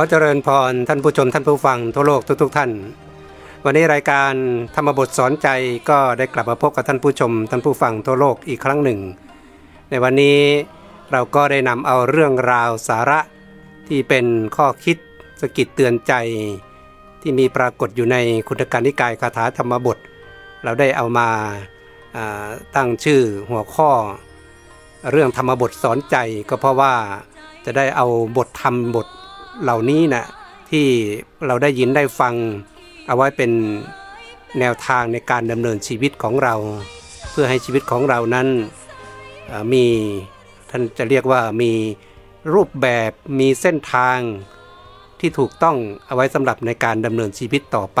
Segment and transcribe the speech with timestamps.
[0.00, 2.70] ขอเจริญพรท่านผู้ชมท่านผู้ฟังทั่วโลกทุกๆทท่าน
[3.64, 4.32] วันนี้รายการ
[4.74, 5.48] ธรรมบทสอนใจ
[5.90, 9.00] ก็ได้กลับมาพบกับท่านผู้ชมท่านผู้ฟังทั่วโลกอีกครั้งหนึ่ง
[9.90, 10.38] ในวันนี้
[11.12, 13.20] เราก็ได้นำเอาเรื่องราวสาระ
[13.88, 14.96] ที่เป็นข้อคิด
[15.40, 16.12] สกิดเตือนใจ
[17.22, 18.16] ที่มีปรากฏอยู่ใน
[18.48, 19.98] คุณการนิกายคาถาธรรมบท
[20.64, 21.28] เราได้เอามา
[22.76, 23.90] ตั้งชื่อหัวข้อ
[25.10, 26.16] เรื่องธรรมบทสอนใจ
[26.48, 26.94] ก็เพราะว่า
[27.64, 29.08] จะได้เอาบทธรรมบท
[29.62, 30.24] เหล่านี้นะ
[30.70, 30.86] ที่
[31.46, 32.34] เราได้ยินได้ฟัง
[33.06, 33.50] เอาไว้เป็น
[34.58, 36.54] แนวทางในการดำเนินชีวิตของเรา
[37.30, 38.48] เพื่อให้ชีวิตของเรานั้น
[39.72, 39.86] มี
[40.70, 41.72] ท่านจะเรียกว่ามี
[42.54, 44.18] รูปแบบมีเส้นทาง
[45.20, 48.00] ที่ถูกต้องเอาไว้สำหรับในการดำเนินชีวิตต่อไป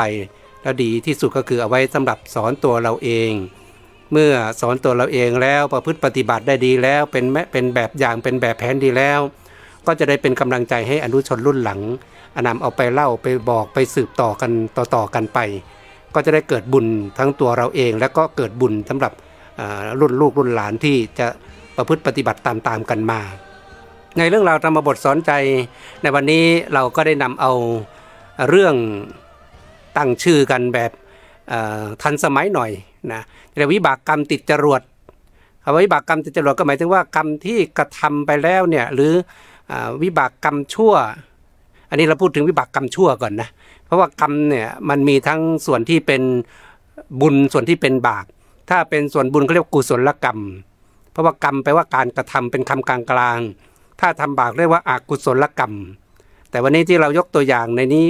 [0.62, 3.32] แล้วดีที่สุดก็คือเอาไว้สำหรับสอนตัวเราเอง
[4.12, 9.20] เมื่อสอนตัวเราเองแล้วประพฤติปฏิบัติได้ดีแล้วเป็นแม้เป็นแบบอย่างเป็นแบบแผนดีแล้ว
[9.88, 11.80] ก็จะได้เป็นกำลังใจให้อนุชนรุ่นหลัง
[12.36, 15.38] อนำเอาไปเล่าไปบอกไปสืบต่อกันต่อๆกันไป
[16.14, 16.86] ก็จะได้เกิดบุญ
[17.18, 19.12] ทั้งตัวเราเอง และก็เกิดบุญสำหรับ
[20.00, 21.26] รุ่นลูกรุ่นหลานที่จะ
[21.76, 23.20] ประพฤติปฏิบัติตามๆกันมา
[24.18, 25.32] ในเรื่องราวธรรมบทสอนใจ
[26.02, 27.52] ในวันนี้เราก็ได้นำเอา
[28.48, 28.74] เรื่อง
[29.96, 30.90] ตั้งชื่อกันแบบ
[32.02, 32.70] ทันสมัยหน่อย
[33.12, 33.22] นะ
[33.56, 34.82] เรียกวิบากกรรมติดจรวด
[35.62, 39.12] คำว่าวิบากกรรมติดจรวดก็หมายถึงว่ากรรมที่กระทำไปแล้วเนี่ยหรือ
[40.02, 40.94] วิบากกรรมชั่ว
[41.90, 43.48] อันนี้เราพูดถึงวิบากกรรมชั่วก่อนนะ
[43.84, 46.22] เพราะว่ากรรมเนี่ยมันมีทั้งส่วนที่เป็น
[47.20, 48.24] บุญส่วนที่เป็นบาป
[48.70, 50.40] ถ้าเป็นส่วนบุญเขาเรียกกุศลกรรม
[51.12, 53.38] เพราะว่ากรรมแปลว่าการกระทำเป็นคำกลางกลาง
[54.00, 55.74] ถ้าทำบาปเรียกว่าอากุศลกรรม
[56.50, 58.06] แต่วันนี้ที่เรายกตัวอย่างในนี้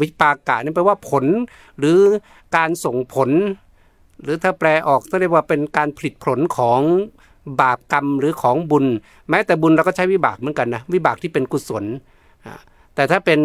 [0.00, 1.24] วิปากะนี่แปลว่าผล
[1.78, 1.96] หรือ
[2.56, 3.30] การส่งผล
[4.22, 6.80] หรือถ้าแปลออกก็เรียกว่าเป็นการผลิตผลของ
[7.60, 8.86] บาปกรรมหรือของบุญ
[9.30, 11.84] แม้แต่บุญเราก็ใช้วิบากเหมือนกันนะวิบากที่เป็นกุศล
[12.94, 13.40] แต่ถ้าเป็น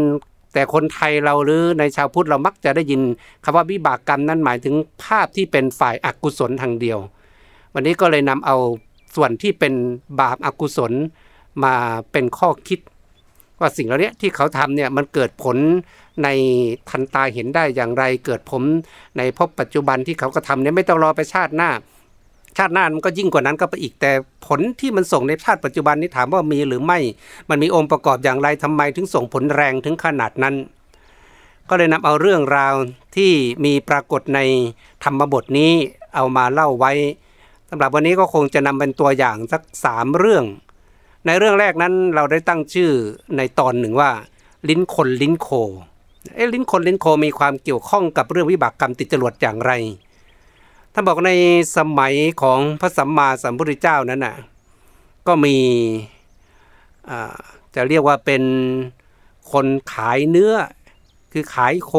[0.54, 3.02] แต่คนไทยเราหรือในชาวพุทธเรามักจะได้ยิน
[3.44, 7.00] คำว่าวิบากกรรมนั้นหมายถึงภาพที่เป็นฝ่ายอกุศลทางเดียว
[7.74, 8.58] วันนี้ก็เลยนำเอา
[9.16, 9.74] ส่วนที่เป็น
[10.22, 10.92] บาปอกุศล
[11.64, 11.76] มา
[12.12, 12.80] เป็นข้อคิด
[13.60, 15.58] ว่าสิ่งเหล่านี้ที่เขาทำเนี่ยมันเกิดผล
[16.24, 16.28] ใน
[16.90, 18.64] ทันตาเห็นได้อย่างไร เกิดผล
[19.18, 21.70] ในพบปัจจุบันที่เขาก็ทำเนี่ยไม่ต้องรอไปชาติหน้า
[22.58, 24.12] ชาติหน้ามันก็ยิ่งกว่านั้นก็ไปอีกแต่
[24.46, 27.00] ผลที่มันส่งในชาติปัจจุบันนี้ถามว่ามีหรือไม่
[27.50, 30.56] มันมีองค์ประกอบอย่างไรทำไมถึงส่งผลแรงถึงขนาดนั้น
[31.70, 32.76] ก็เลยนำเอาเรื่องราว
[33.16, 33.32] ที่
[33.66, 34.40] มีปรากฏใน
[35.04, 35.72] ธรรมบทนี้
[36.16, 36.94] เอามาเล่าไว้
[37.70, 40.44] สำหรับวันนี้ก็คงจะนำเป็นตัวอย่างสักสามเรื่อง
[41.26, 42.92] ในเรื่องแรกนั้นเราได้ตั้งชื่อ
[43.38, 44.12] ในตอนหนึ่งว่า
[44.70, 45.50] ลิ้นคนลิ้นโค
[46.36, 49.72] เอ้ลิ้นคนลิ้นโคมีความเกี่ยวข้องกับเรื่องวิบากกรรมติดจรวดอย่างไร
[50.98, 51.32] ท่านบอกใน
[51.78, 54.36] สมัยของพระสัมมาสัมพุทธเจ้านั้นน่ะ
[55.28, 55.58] ก็มี
[57.76, 58.44] จะเรียกว่าเป็น
[59.52, 60.56] คนขายเนื้อ
[61.32, 61.92] คือขายโค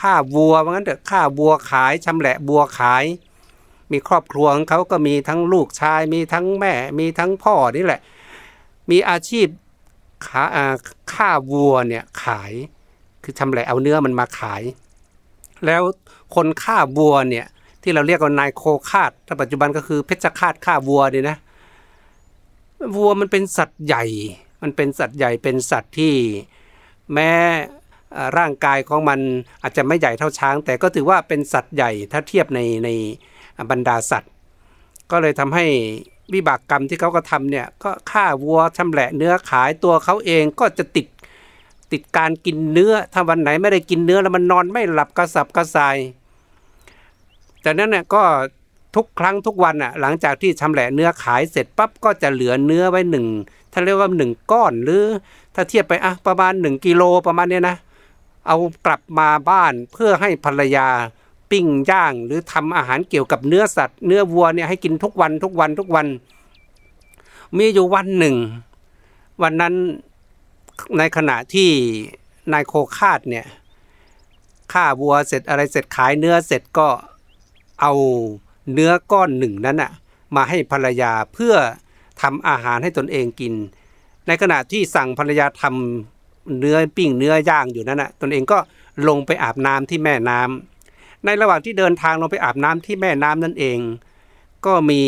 [0.00, 3.04] ฆ่าวัวว่างั้นเถอะฆ่าวัวขายชำแหละวัวขาย
[3.92, 8.00] มีครอบครัวของเขาก็มีทั้งลูกชาย มีทั้งแม่ มีทั้งพ่อนี่แหละ
[8.90, 9.46] มีอาชีพ
[10.26, 10.42] ขา
[11.14, 12.52] ฆ่าวัวเนี่ยขาย
[13.22, 14.62] คือชำแหละเอาเนื้อมันมาขาย
[15.66, 15.82] แล้ว
[16.34, 17.48] คนฆ่าวัวเนี่ย
[17.82, 21.36] ที่เราเรียกว่านายโคคาดถ้าปัจจุบันก็คือเพชฌฆาตฆ่าวัวดีนะ
[22.96, 24.04] วัวมันเป็นสัตว์ใหญ่
[24.62, 26.14] มันเป็นสัตว์ใหญ่เป็นสัตว์ที่
[27.14, 27.30] แม้
[28.38, 29.20] ร่างกายของมัน
[29.62, 32.88] อาจจะไม่ใหญ่เท่าช้าง แต่ก็ถือว่าเป็นสัตว์ใหญ่ถ้าเทียบในใน
[33.70, 34.32] บรรดาสัตว์
[35.10, 35.66] ก็เลยทำให้
[36.34, 41.06] วิบากกรรมที่เขาก็ทำเนี่ยก็ฆ่าวัวชำแหละเนื้อขายตัวเขาเองก็จะติด
[41.92, 45.96] ติดการกินเนื้อถ้าวันไหนไม่ได้กินเนื้อแล้วมันนอนไม่หลับกระสับกระส่าย
[47.64, 48.22] จากนั้นเนี่ยก็
[48.96, 53.26] ทุกครั้งทุกวันอะหลังจากที่ชำแหละเนื้อขายเสร็จปั๊บก็จะเหลือเนื้อไว้หนึ่ง
[53.72, 55.04] ถ้าเรียกว่าหนึ่งก้อนหรือ
[55.54, 57.76] ถ้าเทียบไปอะประมาณหนึ่งกิโลประมาณเนี้ยนะ
[58.46, 58.56] เอา
[58.86, 60.88] กลับมาบ้านเพื่อให้ภรรยา
[61.50, 66.06] ปิ้งย่าง หรือทำอาหารเกี่ยวกับเนื้อสัตว์ เนื้อวัวเนี่ยให้กินทุกวันทุกวันทุกวัน
[67.56, 68.36] มีอยู่วันหนึ่ง
[69.42, 69.74] วันนั้น
[70.98, 71.70] ในขณะที่
[72.52, 73.46] นายโคคาดเนี่ย
[74.72, 76.88] ฆ่าวัวเสร็จอะไรเสร็จขายเนื้อเสร็จก็
[77.82, 77.92] เอา
[78.72, 79.92] เนื้อก้อนหนึ่งนั้นอะ
[80.36, 81.54] มาให้ภรรยาเพื่อ
[82.22, 83.52] ทำอาหารให้ตนเองกิน
[84.26, 88.58] ในขณะที่สั่งภรรยาทำเนื้อปิ้งเนื้อย่างอยู่นั้นอะตนเองก็
[89.08, 93.78] ลงไปอาบน้ำที่แม่น้ำในระหว่างที่เดินทางลงไปอาบน้ำที่แม่น้ำนั่นเอง
[94.66, 95.02] ก็มี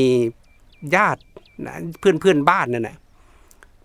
[0.94, 1.23] ญาติ
[1.67, 2.97] นะเพื่อนเพื่อนบ้านนั่นแหละ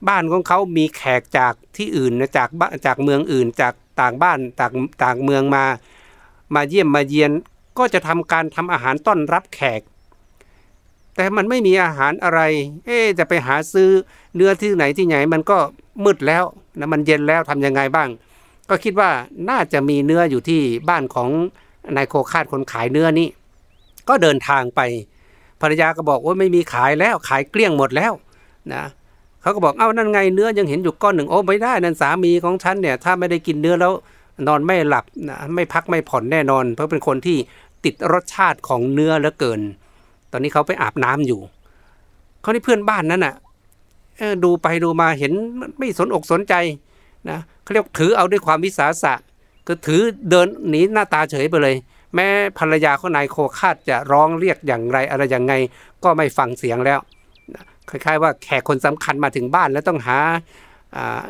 [0.07, 2.49] บ้านของเขามีแขกจากที่อื่นนะจาก
[2.85, 5.65] จากเมืองอื่นจากต่างบ้านต่างต่างเมืองมา
[6.55, 7.31] มาเยี่ยมมาเยียน
[7.77, 9.81] ก็จะทำการทำอาหารต้อนรับแขก
[11.15, 12.41] แต่มันไม่มีอาหารอะไร
[12.85, 13.89] เอ๊จะไปหาซื้อ
[14.35, 15.57] เนื้อที่ไหนที่ไหนมันก็
[16.03, 16.43] มืดแล้ว
[16.79, 18.09] นะมันเย็นแล้วทำยังไงบ้าง
[18.69, 19.09] ก็คิดว่า
[19.49, 21.29] น่าจะมีเนื้ออยู่ที่บ้านของ
[21.95, 23.27] นายโคคาดคนขายเนื้อนี้
[24.09, 24.81] ก็เดินทางไป
[25.61, 28.13] ภรรยาก็บอกว่าไม่มีขายแล้วขายเกลี้ยงหมดแล้ว
[28.73, 28.83] นะ
[29.41, 33.93] เขาก็บอกเอ้านั่นไงเนื้อยังเห็นอยู่ก้อนหนึ่งโอ้ไม่ได้นั่นสามีของฉันเนี่ยถ้าไม่ได้กินเนื้อแล้ว
[34.47, 37.37] นอนไม่หลับนะไม่พักไม่ผ่อนแน่นอน เพราะเป็นคนที่
[37.83, 39.61] ติดรสชาติของเนื้อเหลือเกิน
[40.31, 41.39] ตอนนี้เขาไปอาบน้ำอยู่
[42.41, 43.35] เขาที่เพื่อนบ้านนั้นอะ
[44.43, 45.33] ดูไปดูมาเห็น
[45.77, 46.53] ไม่สนอกสนใจ
[47.29, 49.13] นะเขาเรียกถือเอาด้วยความวิสาสะ
[49.67, 51.75] ก็ถือเดินหนีหน้าตาเฉยไปเลย
[52.15, 52.27] แม้
[52.59, 55.53] ภรรยาของนายโคคาดจะร้องเรียกอย่างไรอะไรอย่างไง
[56.03, 56.99] ก็ไม่ฟังเสียงแล้ว
[57.89, 60.17] คล้ายๆว่าแขกคนสำคัญมาถึงบ้านแล้วต้องหา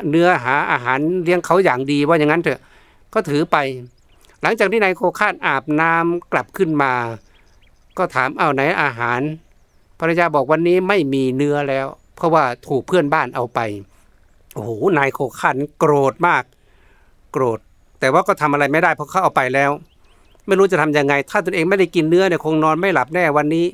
[0.08, 2.60] เนื้อหาอาหารเลี้ยงเขาอย่างดีว่าอย่างนั้นเถอะ
[3.14, 3.56] ก็ถือไป
[4.42, 6.92] หลังจากที่นายโคคาดอาบน้ำกลับขึ้นมา
[7.98, 9.20] ก็ถามเอาไหนอาหาร
[10.00, 11.86] ภรรยาบอกวันนี้ไม่มีเนื้อแล้ว
[12.16, 13.60] เพราะว่าถูกเพื่อนบ้านเอาไป
[14.54, 16.42] โอ้โหนายโคคาดโกรธมาก
[17.32, 17.58] โกรธ
[18.00, 19.70] แต่ว่าก็ทำอะไรไม่ได้เพราะเขาเอาไปแล้ว
[20.46, 23.66] ไม่รู้จะทํำยังไง ถ้าตนเองไม่ได้กินเนื้อเนี่ยคงนอนไม่หลับแน่วันนี้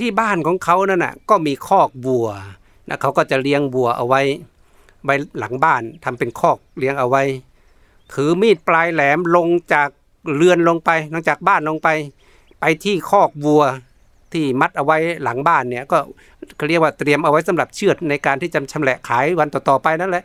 [0.00, 2.28] ที่บ้านของเขานั่นน่ะ ก็มีคอกวัว
[2.88, 4.20] นะเขาก็จะเลี้ยงวัวเอาไว้
[5.04, 7.22] ไว้หลังบ้านทำเป็นคอกเลี้ยงเอาไว้
[8.14, 9.88] ถือมีดปลายแหลมลงจาก
[10.36, 11.88] เรือนลงไปลงจากบ้านลงไป
[12.60, 13.62] ไปที่คอกวัว
[14.32, 15.98] ที่มัดเอาไว้หลังบ้านเนี่ยก็
[16.56, 20.24] เขาเรียกว่าเตรียมเอาไว้สำหรับเชือดในการที่จะชำแหละขายวันต่อๆไปนั่นแหละ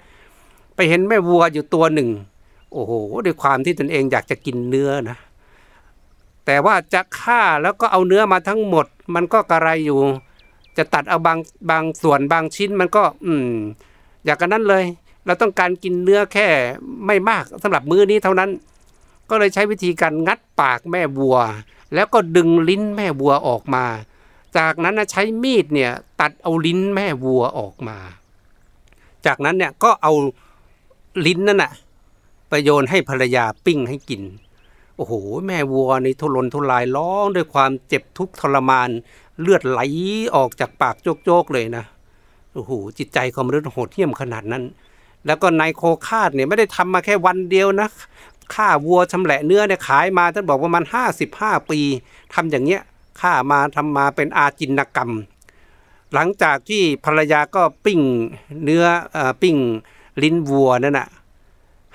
[0.76, 2.10] ไปเห็นแม่วัวอยู่ตัวหนึ่ง
[2.74, 2.94] โอ้โห
[3.26, 5.18] ด้วยความที่ตนเองอยากจะกินเนื้อนะ
[6.46, 10.00] แต่ว่าจะฆ่าแล้วก็เอาเนื้อมาทั้งหมด มันก็กระไรอยู่
[10.78, 11.40] จะตัดเอาบาง
[11.72, 13.50] บางส่วนบางชิ้นมันก็ อืม
[14.26, 14.84] อยากกันนั้นเลย
[15.26, 16.48] เราต้องการกินเนื้อแค่
[17.06, 18.50] ไม่มากสำหรับมื้อนี้เท่านั้น
[19.30, 21.38] ก็เลยใช้วิธีการงัดปากแม่วัว
[21.94, 23.86] แล้วก็ดึงลิ้นแม่วัวออกมา
[24.58, 25.92] จากนั้นใช้มีดเนี่ย
[26.22, 27.98] ตัดเอาลิ้นแม่วัวออกมา
[29.26, 30.14] จากนั้นเนี่ยก็เอา
[31.26, 31.72] ลิ้นนั่นน่ะ
[32.50, 34.22] ไปโยนให้ภรรยาปิ้งให้กิน
[34.98, 35.14] โอ้โห
[35.48, 38.90] แม่วัวในทุรนทุรายร้องด้วยความเจ็บทุกข์ทรมาน
[39.40, 39.80] เลือดไหล
[40.36, 41.86] ออกจากปากโจกๆเลยนะ
[42.54, 44.64] โอ้โห จิตใจของมนุษย์โหดเหี้ยมขนาดนั้น
[45.26, 47.90] แล้วก็นายโคคาดเนี่ยไม่ได้ทำมาแค่วันเดียวนะ
[48.54, 51.80] ฆ่าวัวชำแหละเนื้อเนี่ยขายมาท่านบอกว่ามันห้าสิบห้าปี
[52.34, 52.82] ทำอย่างเงี้ย
[53.22, 55.12] ฆ่ามาทำมาเป็นอาจินกรรม
[56.14, 58.02] หลังจากที่ภรรยาก็ปิ้ง
[58.64, 58.86] เนื้อ
[59.16, 59.58] อปิ้ง
[60.24, 61.10] ลิ้นวัวนั่นนะ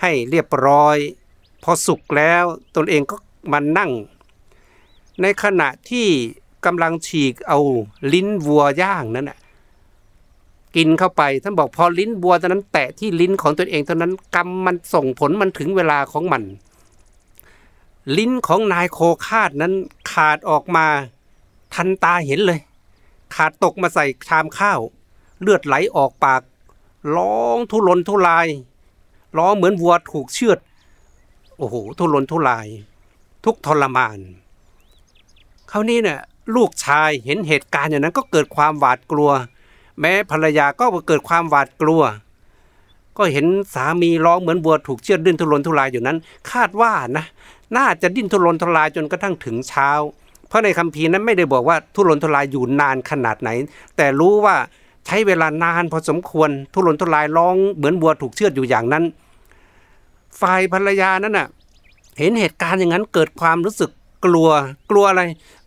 [0.00, 0.96] ให้เรียบร้อย
[1.62, 2.44] พอสุกแล้ว
[2.76, 3.16] ตนเองก็
[3.52, 3.90] มานั่ง
[5.22, 6.06] ในขณะที่
[6.66, 7.58] กำลังฉีกเอา
[8.12, 9.38] ลิ้นวัวย่างนั้นน่ะ
[10.78, 16.42] กินเข้าไป ท่านบอกพอลิ้นวัวตอนนั้นแตะที่ลิ้นของตนเองตอนนั้นกรรมมันส่งผลมันถึงเวลาของมัน
[18.16, 19.72] ลิ้นของนายโคคาดนั้น
[20.12, 20.86] ขาดออกมา
[21.74, 22.60] ทันตาเห็นเลย
[23.34, 24.80] ขาดตกมาใส่ชามข้าว
[25.40, 26.42] เลือดไหลออกปาก
[27.16, 28.48] ร้องทุรนทุราย
[29.38, 30.58] ร้องเหมือนวัวถูกเชือด
[31.58, 32.66] โอ้โหทุรนทุราย
[33.44, 34.18] ทุกทรมาน
[35.70, 36.20] คราวนี้เนี่ย
[36.56, 39.30] ลูกชายเห็นเหตุการณ์อย่างนั้นก็เกิดความหวาดกลัว
[40.00, 42.02] แม้ภรรยาก็เกิดความหวาดกลัว
[43.18, 46.18] ก็เห็นสามีร้องเหมือนบัวถูกเชือดดิ้นทุรนทุรายอยู่นั้น
[46.50, 47.24] คาดว่านะ
[47.76, 49.90] น่าจะดิ้นทุรนทุรายจนกระทั่งถึงเช้า
[50.48, 53.50] เพราะในคัมภีร์นั้นไม่ได้บอกว่าทุรนทุรายอยู่นานขนาดไหน
[53.96, 54.56] แต่รู้ว่า
[55.06, 59.04] ใช้เวลานานพอสมควรทุรนทุรายร้องเหมือนบัวถูกเชือดอยู่อย่างนั้น
[60.40, 61.48] ฝ่ายภรรยานั้นน่ะ
[62.18, 63.90] เห็นเหตุการณ์อย่างนั้นเกิดความรู้สึก
[64.24, 64.48] กลัว
[64.90, 65.22] กลัวอะไร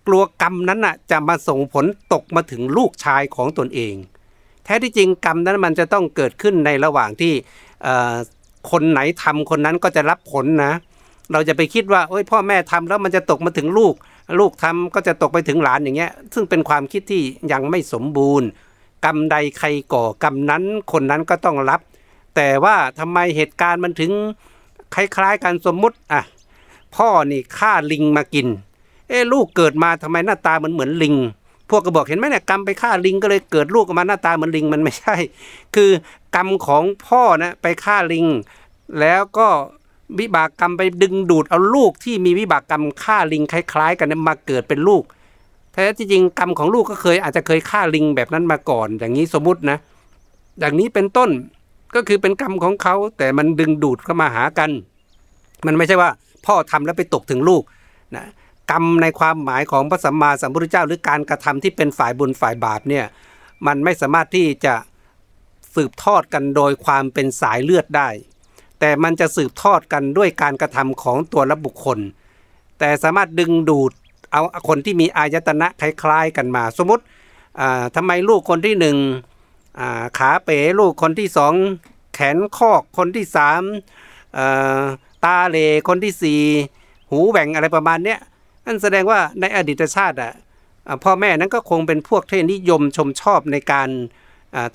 [0.07, 3.95] กลัวกรรมนั้นน่ะจะมาส่งผลตกมาถึงลูกชายของตนเอง
[4.63, 7.33] แท้ที่จริงกรรมนั้นมันจะต้องเกิดขึ้นในระหว่างที่
[8.71, 10.73] คนไหนทำคนนั้นก็จะรับผลนะ
[11.31, 13.93] เราจะไปคิดว่าโอ้ยพ่อแม่ทำแล้วมันจะตกมาถึงลูก
[14.39, 18.47] ลูกทำก็จะตกไปถึงหลานอย่างเงี้ย ซึ่งเป็นความคิดที่ยังไม่สมบูรณ์
[19.05, 21.81] กรรมใดใครก่อกรรมนั้นคนนั้นก็ต้องรับ
[22.35, 24.11] แต่ว่าทำไมเหตุการณ์มันถึง
[24.95, 26.21] คล้ายๆกันสมมุติอะ
[26.95, 28.47] พ่อนี่ฆ่าลิงมากิน
[29.09, 31.15] เอ้ลูกเกิดมาทำไมหน้าตาเหมือนเหมือนลิง
[31.71, 35.15] พวกก็บอกเห็นไหมเนี่ยกรรมไปฆ่าลิงก็เลยเกิดลูกออกมาหน้าตาเหมือนลิงมันไม่ใช่
[35.75, 35.89] คือ
[36.35, 38.25] กรรมของพ่อนะไปฆ่าลิง
[38.99, 39.47] แล้วก็
[40.19, 45.03] วิบากกรรมไปดึงดูดเอาลูกที่มีวิบากกรรมฆ่าลิงคล้ายๆ กันมาเกิดเป็นลูก
[45.73, 49.77] แท้ที่จริงกรรมของลูกก็เคยอาจจะเคยฆ่าลิงแบบนั้นมาก่อน อย่างนี้สมมตินะ
[50.59, 51.29] อย่างนี้เป็นต้น
[51.95, 54.69] ก็คือเป็นกรรมของเขาแต่มันดึงดูดเข้ามาหากัน
[55.65, 56.09] มันไม่ใช่ว่า
[56.45, 57.63] พ่อทำแล้วไปตกถึงลูก
[58.15, 58.25] นะ
[58.71, 63.05] กรรมในความหมายของพระสัมมาสัมพุทธเจ้า หรือการกระทำที่เป็นฝ่ายบุญฝ่ายบาปเนี่ย
[63.67, 64.75] มันไม่สามารถที่จะ
[65.75, 68.09] สืบทอดกันโดยความเป็นสายเลือดได้
[68.79, 71.99] แต่มันจะสืบทอดกันด้วยการกระทำของตัวละบุคคล
[72.79, 73.91] แต่สามารถดึงดูด
[74.31, 77.03] เอาคนที่มีอายตนะคล้ายๆกันมา สมมติ
[77.95, 78.97] ทำไมลูกคนที่หนึ่ง
[80.17, 81.53] ขาเป๋ลูกคนที่สอง
[82.13, 83.61] แขนคอกคนที่สาม
[85.25, 86.41] ตาเลคนที่สี่
[87.09, 88.19] หูแหว่งอะไรประมาณเนี้ย
[88.65, 90.33] นั่นแสดงว่าในอดีตชาติอะ
[91.03, 93.89] พ่อแม่นั้นก็คงเป็นพวกเทนิยมชมชอบในการ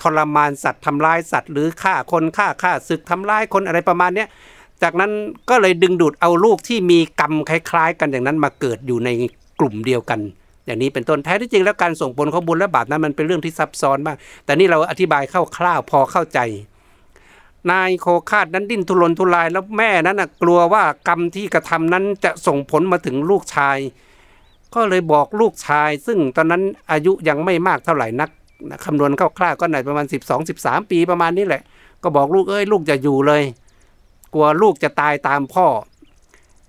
[0.02, 4.28] ทรมานสัตว์ทำร้ายสัตว์ หรือฆ่าคนฆ่าฆ่าศึกทำร้ายคนอะไรประมาณเนี้ย
[4.82, 5.12] จากนั้น
[5.50, 9.10] ก็เลยดึงดูดเอาลูกที่มีกรรมคล้ายๆ กันอย่างนั้นมาเกิดอยู่ใน
[9.60, 10.20] กลุ่มเดียวกัน
[10.66, 15.22] อย่างนี้เป็นต้นแท้ที่จริงแล้วการส่งผลของบุญและบาปนั้นมันเป็นเรื่องที่ซับซ้อนมาก แต่นี่เราอธิบาย
[15.58, 16.38] คร่าวๆพอเข้าใจ
[17.70, 23.78] นายโคคาดนั้นดิ้นทุรนทุรายแล้วแม่นั้นกลัวว่ากรรมที่กระทำนั้นจะส่งผลมาถึงลูกชาย
[24.74, 28.30] ก็เลยบอกลูกชาย ซึ่งตอนนั้นอายุยังไม่มากเท่าไหร่นัก
[28.84, 30.06] คำนวณคร่าวๆก็ในประมาณ
[30.48, 31.62] 12-13 ปีประมาณนี้แหละ
[32.02, 33.42] ก็บอกลูกเอ้ยลูกจะอยู่เลย
[34.34, 35.66] กลัวลูกจะตายตามพ่อ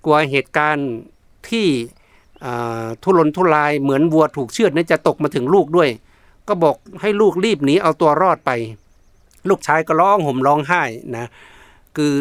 [0.04, 0.88] กลัวเหตุการณ์
[1.50, 1.66] ที่
[3.02, 5.90] ทุรนทุรายเหมือนวัวถูกเชือดนี่จะตกมาถึงลูกด้วย
[6.48, 8.50] ก็บอกให้ลูกรีบหนีเอาตัวรอดไป
[9.50, 10.82] ลูกชายก็ร้องห่มร้องไห้
[11.16, 11.26] นะ
[11.96, 12.12] คือ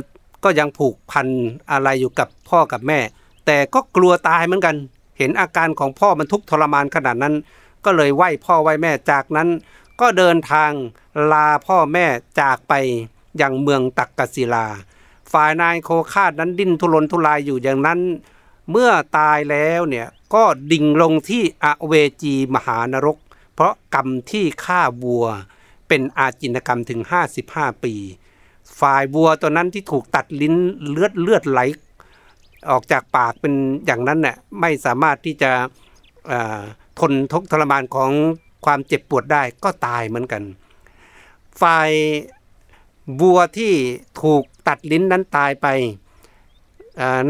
[0.44, 1.28] ก็ยังผูกพัน
[1.72, 3.00] อะไรอยู่กับพ่อกับแม่
[3.46, 4.76] แต่ก็กลัวตายเหมือนกัน
[5.18, 7.36] เห็นอาการของพ่อมันทุกทรมานขนาดนั้น
[7.86, 9.50] ก็เลยไหว้พ่อไหว้แม่จากนั้น
[10.02, 10.72] ก็เดินทาง
[11.32, 12.06] ลาพ่อแม่
[12.40, 12.74] จากไป
[13.42, 14.68] ยังเมืองตักกศิลา
[15.32, 18.00] ฝ่ายนายโคคาดนั้นดิ้นทุรนทุรายอยู่อย่างนั้น
[18.72, 23.18] เมื่อตายแล้วเนี่ยก็ดิ่งลงที่อเวจีมหานรก
[23.54, 25.28] เพราะกรรมที่ฆ่าวัว
[25.88, 27.02] เป็นอาจินกรรมถึง
[27.44, 27.94] 55 ปี
[28.80, 30.56] ฝ่ายวัวตัวนั้นที่ถูกตัดลิ้น
[30.90, 31.60] เลือดเลือดไหล
[32.70, 33.54] ออกจากปากเป็น
[33.86, 35.52] อย่างนั้นเนี่ยไม่สามารถที่จะ
[37.00, 38.12] ทนทุกทรมานของ
[38.66, 40.44] ความเจ็บปวดได้ก็ตายเหมือนกัน
[41.62, 41.92] ฝ่าย
[43.22, 43.74] วัวที่
[44.22, 45.68] ถูกตัดลิ้นนั้นตายไป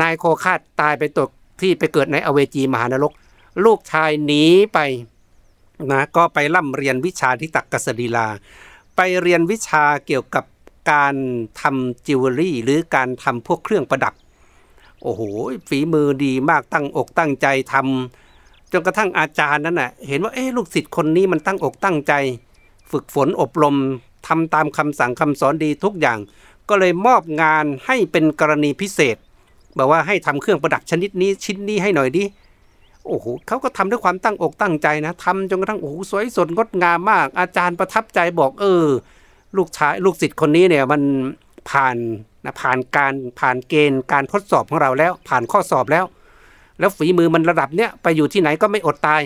[0.02, 1.30] นายโคคาดตายไปตก
[1.62, 3.14] ที่ไปเกิดในอเวจีมหานรก
[3.66, 4.80] ลูกชายหนีไป
[5.92, 8.28] นะก็ไปร่ำเรียนวิชาที่ตักกสิลา
[8.96, 10.46] ไปเรียนวิชาเกี่ยวกับ
[10.92, 11.16] การ
[11.62, 14.14] ทำจิวเวลรี่ หรือการทำพวกเครื่องประดับ
[15.02, 15.22] โอ้โห
[15.70, 22.14] ฝีมือดีมากตั้งอกตั้งใจทำจนกระทั่งอาจารย์นั้นน่ะเห็นว่าเอ๊ลูกศิษย์คนนี้มันตั้งอกตั้งใจ
[22.92, 23.76] ฝึกฝนอบรม
[24.28, 26.20] ทำตามคำสั่งคำสอนดีทุกอย่าง
[26.70, 29.18] ก็เลยมอบงานให้เป็นกรณีพิเศษ
[29.78, 32.24] บอกว่าให้ทำเครื่องประดับชนิดนี้ชิ้นนี้ให้หน่อยดิ
[33.10, 38.86] โอ้โหเขาก็ทำด้วยความตั้งอกตั้งใจนะทำจนกระทั่งโอ้โหสวยสดงดงามมาก อาจารย์ประทับใจบอก เออ
[39.58, 41.02] ลูกชายลูกศิษย์คนนี้เนี่ยมัน
[41.70, 41.98] ผ่าน
[42.44, 46.06] นะผ่านการผ่านเกณฑ์การทดสอบของเราแล้ว ผ่านข้อสอบแล้ว
[46.80, 49.22] แล้วฝีมือมันระดับเนี้ยไปอยู่ที่ไหนก็ไม่อดตาย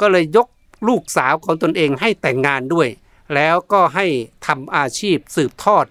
[0.00, 0.48] ก็เลยยก
[0.88, 2.88] ลูกสาวของตนเองให้แต่งงานด้วย
[3.34, 4.06] แล้วก็ให้
[4.46, 5.84] ทำอาชีพสืบทอด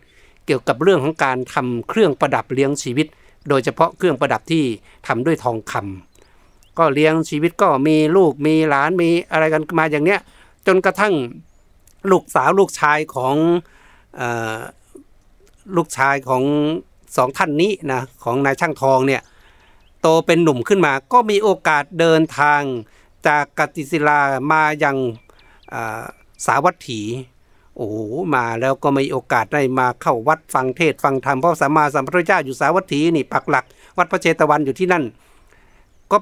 [0.45, 3.07] เกี่ยวกับเรื่องของการทำเครื่องประดับเลี้ยงชีวิต
[3.49, 4.63] โดยเฉพาะเครื่องประดับที่
[5.07, 6.06] ทำด้วยทองคำ
[6.77, 10.19] ก็เลี้ยงชีวิตก็มีลูกมีหลานมีอะไรกันมาอย่างเนี้ย
[10.67, 11.13] จนกระทั่ง
[12.11, 13.35] ลูกสาวลูกชายของ
[14.19, 14.21] อ
[15.75, 16.43] ลูกชายของ
[17.17, 19.21] สองท่านนี้นะของนายช่างทองเนี่ย
[20.01, 22.61] โตเป็นหนุ่มขึ้นมาก็มีโอกาสเดินทาง
[23.27, 24.97] จากกติศิลามายัง
[26.45, 27.01] สาวัตถี
[27.75, 27.89] โอ้
[28.35, 33.65] มาแล้วก็มีโอกาสได้มาเข้าวัดฟังเทศฟังธรรมเพราะสัมมาสัมพุทธเจ้าอยู่สาวัตถีนี่ปักหลัก
[33.97, 35.03] วัดพระเชตวันอยู่ที่นั่น
[36.11, 36.17] ก็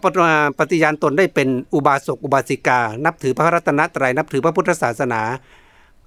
[0.59, 5.21] ปฏิญาณตนได้เป็นอุบาสกอุบาสิกา นับถือพระรัตนตรัยนับถือพระพุทธศาสนา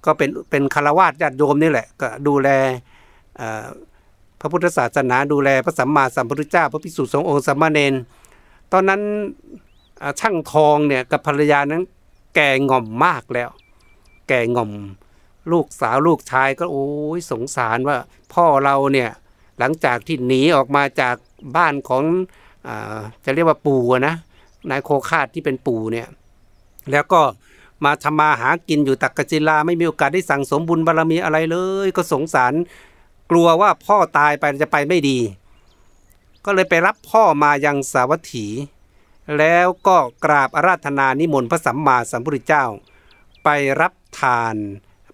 [0.05, 2.49] ก็เป็นเป็นคารวะญาติโยมนี่แหละก็ดูแล
[4.41, 7.93] พระพุทธศาสนา ดูแลพระสัมมาสัมพุทธเจ้า พระภิกษุสงฆ์องค์สัมมาเนน
[8.71, 9.01] ตอนนั้น
[10.19, 11.83] ช่างทองเนี่ยกับภรรยานั้น
[12.35, 13.49] แก่ง่อมมากแล้ว
[14.27, 14.71] แก่งอม
[15.51, 17.97] ลูกสาวลูกชายก็โอ้ยสงสารว่า
[18.33, 19.09] พ่อเราเนี่ย
[19.59, 21.15] หลังจากที่หนีออกมาจาก
[21.55, 22.03] บ้านของ
[23.25, 24.15] จะเรียกว่าปู่นะ
[24.69, 26.07] นายโคคาดที่เป็นปู่เนี่ย
[26.91, 27.21] แล้วก็
[27.85, 32.53] มาทำมาหากินอยู่ตักกจิลาไม่มีโอกาสได้สั่งสมบุญบารรมีอะไรเลย ก็สงสาร
[33.29, 35.19] กลัวว่าพ่อตายไปจะไปไม่ดี
[36.45, 38.47] ก็เลยไปรับพ่อมายังสาวัตถี
[39.37, 42.65] แล้วก็กราบอาราธนานิมนต์พระสัมมาสัมพุทธเจ้า
[43.43, 43.49] ไป
[43.81, 44.55] รับทาน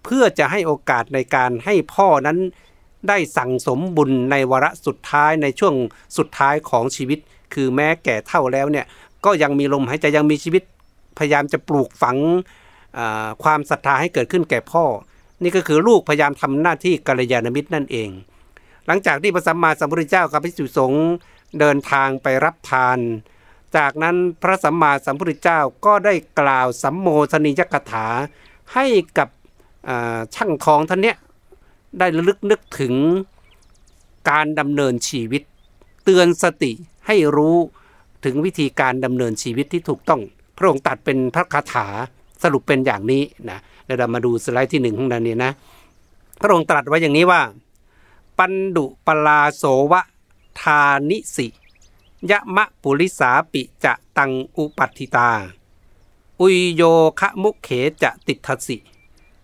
[0.04, 2.38] เพื่อจะให้โอกาสในการให้พ่อนั้น
[3.08, 5.74] ได้สั่งสมบุญในวาระสุดท้ายในช่วง
[6.16, 7.18] สุดท้ายของชีวิต
[7.54, 8.86] คือแม้แก่เท่าแล้วเนี่ย
[9.24, 10.62] ก็ยังมีลมหายใจยังมีชีวิต
[11.18, 12.16] พยายามจะปลูกฝัง
[13.42, 14.84] ความศรัทธาให้เกิดขึ้นแก่พ่อ
[15.42, 18.08] นี่ก็คือลูกพยายามทำหน้าที่กัลยาณมิตรนั่นเอง
[18.86, 21.06] หลังจากที่พระสัมมาสัมพุทธเจ้ากับพระสุสงฆ์
[21.58, 22.98] เดินทางไปรับทาน
[23.76, 28.06] จากนั้นพระสัมมาสัมพุทธเจ้าก็ได้กล่าวสัมโมสนิยกถา
[28.74, 28.86] ให้
[29.18, 29.28] กับ
[30.34, 31.16] ช่างทองท่านเนี้ย
[31.98, 32.94] ได้ระลึกนึกถึง
[34.30, 35.42] การดำเนินชีวิต
[36.04, 36.72] เตือนสติ
[37.06, 37.56] ให้รู้
[38.24, 40.20] ถึงวิธีการดำเนินชีวิตที่ถูกต้อง
[40.56, 41.86] พระองค์ตัดเป็นพระคาถา
[42.42, 45.52] สรุปเป็นอย่างนี้นะเดี๋ยวเรามาดูสไลด์ที่หนึ่งของเราเนี่ยนะ
[46.40, 47.40] พระองค์ตรัสไว้อย่างนี้ว่า
[48.38, 50.02] ปันดุปลาโสวะ
[50.60, 51.46] ทานิสิ
[52.30, 55.30] ยะมะปุริสาปิจะตังอุปัตติตา
[56.40, 56.82] อุยโย
[57.20, 57.68] คะมุเข
[58.02, 58.76] จะติทสิ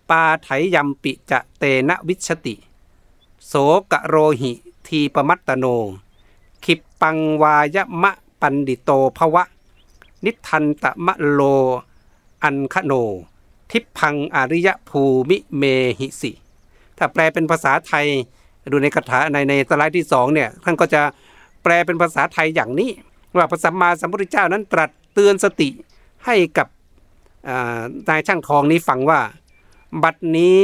[0.08, 2.54] ปาไถยมปิจะเตนะวิชติ
[3.46, 3.54] โส
[3.92, 4.52] กะโรหิ
[4.86, 5.64] ทีปมัตตโน
[6.64, 9.44] ขิปปังวายมะปันดิโตภวะ
[10.24, 11.40] นิทันตะมะโล
[12.42, 12.92] อันคโน
[13.70, 15.62] ทิพพังอริยภูมิเม
[15.98, 16.32] หิสิ
[16.98, 18.06] ถ้าแปลเป็นภาษาไทย
[18.70, 21.02] ดูในคาถาในในสไลด์ที่สองเนี่ยท่านก็จะ
[21.62, 22.90] แปลเป็นภาษาไทยอย่างนี้
[23.36, 25.68] ว่าพระสัมมาสัมพุทธเจ้านั้นตรัสเตือนสติ
[26.26, 26.68] ให้กับ
[28.08, 29.20] นายช่างทองนี้ฟังว่า
[30.02, 30.62] บัดนี้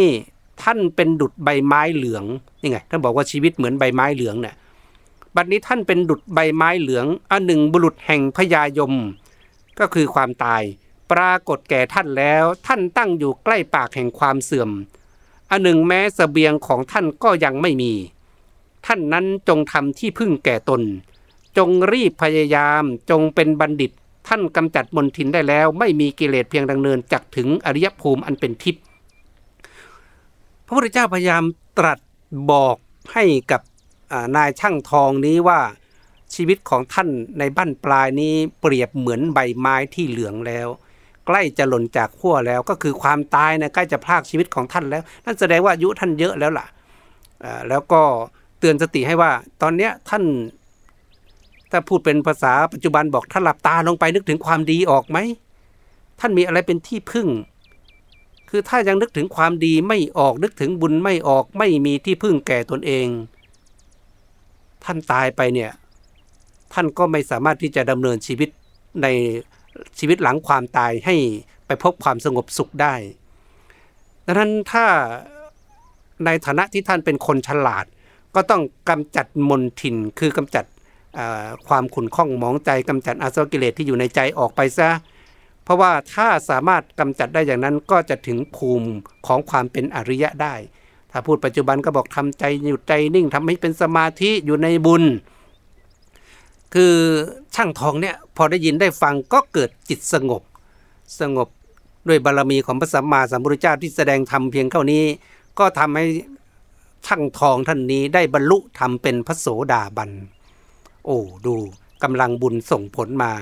[0.62, 2.24] ท่านเป็นดุดใบไม้เหลือง
[2.60, 4.54] นี่ไงท่านบอกว่าชีวิตเหมือนใบไม้เหลืองเนี่ย
[5.40, 8.94] บัดนี้ท่านเป็นดุดใบไม้เหลืองอันหนึ่งบุรุษแห่งพญายม
[9.78, 10.62] ก็คือความตาย
[11.10, 14.70] ปรากฏแก่ท่านแล้วท่านตั้งอยู่ใกล้ปากแห่งความเสื่อม
[15.50, 17.92] อันหนึ่งแม้สเสบียงของท่านก็ยังไม่มี
[18.86, 20.82] ท่านนั้นจงทำที่พึ่งแก่ตน
[21.58, 23.90] จงรีบพยายามจงเป็นบัณฑิต
[24.28, 28.82] ท่านกำจัดมนทินได้แล้ว ไม่มีกิเลสเพียงดังเนินจักถึงอริยภูมิอันเป็นทิพย์
[30.66, 31.44] พระพุทธเจ้าพยายาม
[31.78, 31.98] ตรัส
[32.50, 32.76] บอก
[33.14, 33.60] ให้กับ
[34.36, 35.60] นายช่างทองนี้ว่า
[36.34, 40.68] ชีวิตของท่านในบ้านปลายนี้เปรียบเหมือนใบไม้ที่เหลืองแล้ว
[41.26, 46.66] ใกล้จะหล่นจากขั้วแล้วก็คือความตายนะใกล้จะพลากชีวิตของท่านแล้ว นั่นแสดงว่าอายุท่านเยอะแล้วล่ะ
[47.68, 48.02] แล้วก็
[48.58, 49.30] เตือนสติให้ว่า
[49.62, 50.24] ตอนเนี้ยท่าน
[51.70, 55.18] ถ้าพูดเป็นภาษาปัจจุบันบอกท่านหลับตาลงไปนึกถึงความดีออกไหม
[56.20, 57.28] ท่านมีอะไรเป็นที่พึ่ง
[58.48, 63.06] คือถ้ายังนึกถึงความดีไม่ออกนึกถึงบุญไม่ออกไม่มีที่พึ่งแก่ตนเอง
[64.84, 65.70] ท่านตายไปเนี่ย
[66.72, 68.48] ท่านก็ไม่สามารถที่จะดำเนินชีวิต
[69.02, 69.06] ใน
[69.98, 71.16] ชีวิตหลังความตายให้
[71.66, 72.94] ไปพบความสงบสุขได้
[74.26, 74.86] ดังนั้นถ้า
[76.24, 77.84] ในฐานะที่ท่านเป็นคนฉลาด
[78.34, 80.64] ก็ต้องกำจัดมนทินคือกำจัด
[81.68, 84.90] ความขุ่นข้องมองใจกำจัดอาสวกิเลสที่อยู่ในใจออกไปซะ
[85.62, 88.88] เพราะว่าถ้าสามารถกำจัดได้อย่างนั้นก็จะถึงภูมิ
[89.26, 90.54] ของความเป็นอริยะได้
[91.12, 95.04] ถ้าพูดปัจจุบันก็บอกทำใจหยุดใจนิ่งทำให้เป็นสมาธิอยู่ในบุญ
[96.74, 96.94] คือ
[97.54, 100.42] ช่างทองเนี่ยพอได้ยินได้ฟังก็เกิดจิตสงบ
[101.20, 101.48] สงบ
[102.08, 105.04] ด้วยบารรมีของพระสัมมาสัมพุทธเจ้าที่แสดงธรรมเพียงเท่านี้
[105.58, 106.04] ก็ทำให้
[107.06, 110.10] ช่างทองท่านนี้ได้บรรลุทำเป็นพระโสดาบัน
[111.06, 111.54] โอ้ดู
[112.02, 113.32] กำลังบุญส่งผลมา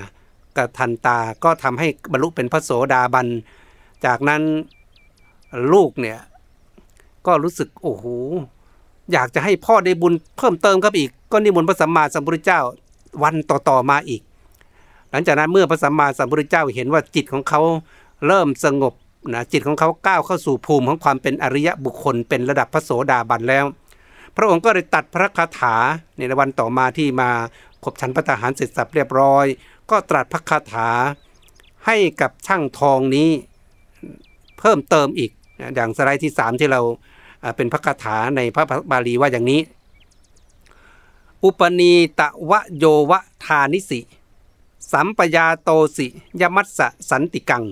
[0.57, 3.27] กระทันตาก็ทำให้บรรลุเป็นพระโสดาบัน
[4.05, 4.41] จากนั้น
[5.73, 6.19] ลูกเนี่ย
[7.27, 8.05] ก็รู้สึกโอ้โห
[9.11, 12.61] อยากจะให้พ่อได้บุญเพิ่มเติมครับอีก ก็นิมนต์พระสัมมาสัมพุทธเจ้า
[13.23, 14.21] วันต่อๆมาอีก
[15.11, 17.61] หลังจากนั้นเมื่อพระสัมมาสัมพุทธเจ้าเห็นว่าจิตของเขา
[18.27, 18.93] เริ่มสงบ
[19.33, 23.65] นะจิตของเขาก้าวเข้าสู่ภูมิของความเป็นอริยะบุคคล เป็นระดับพระโสดาบันแล้ว
[24.35, 25.75] พระองค์ก็เลยตัดพระคาถา
[26.17, 27.29] ในวันต่อมาที่มา
[27.83, 29.45] ขบฉันพระทหารเสร็จสับเรียบร้อย
[29.89, 30.89] ก็ตรัสพระคาถา
[31.85, 33.29] ให้กับช่างทองนี้
[34.59, 35.31] เพิ่มเติมอีก
[35.75, 36.81] อย่างสไลด์ที่สามที่เรา
[37.55, 39.61] เป็นพระคาถาในพระบาลีว่าอย่างนี้
[41.43, 43.99] อุปนีตะวะโยวะทานิสิ
[44.91, 46.07] สัมปยาโตสิ
[46.41, 47.65] ยมัสสะสันติกัง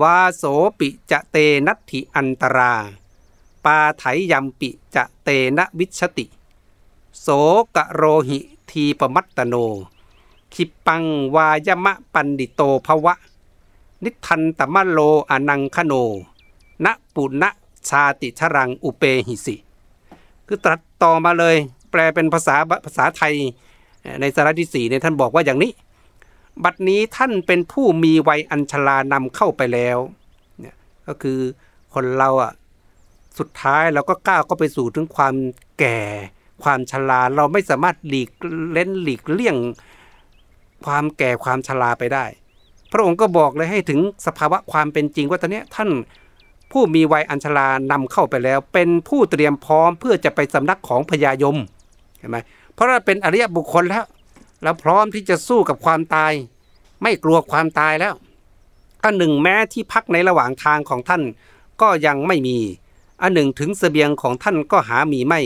[0.00, 0.44] วาโส
[0.78, 2.72] ปิจะเตนัตถิอันตรา
[3.64, 6.26] ปาไถยมปิจะเตนะวิชติ
[7.20, 7.28] โส
[7.76, 8.38] กะโรหิ
[8.70, 9.54] ทีปมัตตโน
[10.54, 13.14] ขิปังวายมะปันดิโตภวะ
[14.04, 14.98] นิทันตมะโล
[15.30, 15.92] อนังคโน
[16.84, 17.50] ณปุณะ
[17.88, 19.56] ชาติชรังอุเปหิสิ
[20.46, 21.56] คือตรัสต่อมาเลย
[21.90, 23.34] แปลเป็นภาษาภาษาไทย
[24.20, 25.72] ในสาระที่สี่เนี่ยท่านบอกว่าอย่างนี้
[26.64, 29.98] บัดนี้ท่านเป็นผู้มีวัยอัญชลานำเข้าไปแล้ว
[30.60, 31.38] เนี่ยก็คือ
[31.94, 32.52] คนเราอะ
[33.38, 35.34] สุดท้ายเราก็ก้าวก็ไปสู่ถึงความ
[35.78, 35.98] แก่
[36.62, 38.30] ความชราเราไม่สามารถหลีก
[38.72, 39.56] เล่นหลีกเลี่ยง
[40.86, 42.24] ความแก่ความชราไปได้
[42.92, 45.90] พระองค์ก็บอกเลยให้ถึงสภาวะความเป็นจริงว่าตอนนี้ท่าน
[46.72, 51.56] ผู้มีวัยอัญชรานำเข้าไปแล้ว เป็นผู้เตรียมพร้อมเพื่อจะไปสำนักของพญายม
[52.18, 52.36] เห็นไหม
[52.74, 54.04] เพราะเราเป็นอริยบุคคลแล้ว
[54.62, 56.32] เราพร้อมที่จะสู้กับความตาย
[57.02, 58.14] ไม่กลัวความตายแล้ว
[59.04, 61.22] อันหนึ่งแม้ที่พักในระหว่างทางของท่าน
[61.80, 62.58] ก็ยังไม่มี
[63.22, 65.40] อันหนึ่งถึงสเสบียงของท่านก็หามีไม่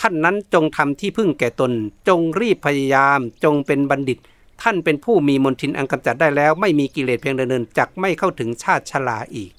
[0.00, 1.72] ท่านนั้นจงทำที่พึ่งแก่ตน
[2.08, 4.18] จงรีบพยายาม จงเป็นบัณฑิต
[4.62, 9.52] ท่านเป็นผู้มีมนทินอันกำจัดได้แล้ว ไม่มีกิเลสเพียงเดินจักไม่เข้าถึงชาติชลาอีก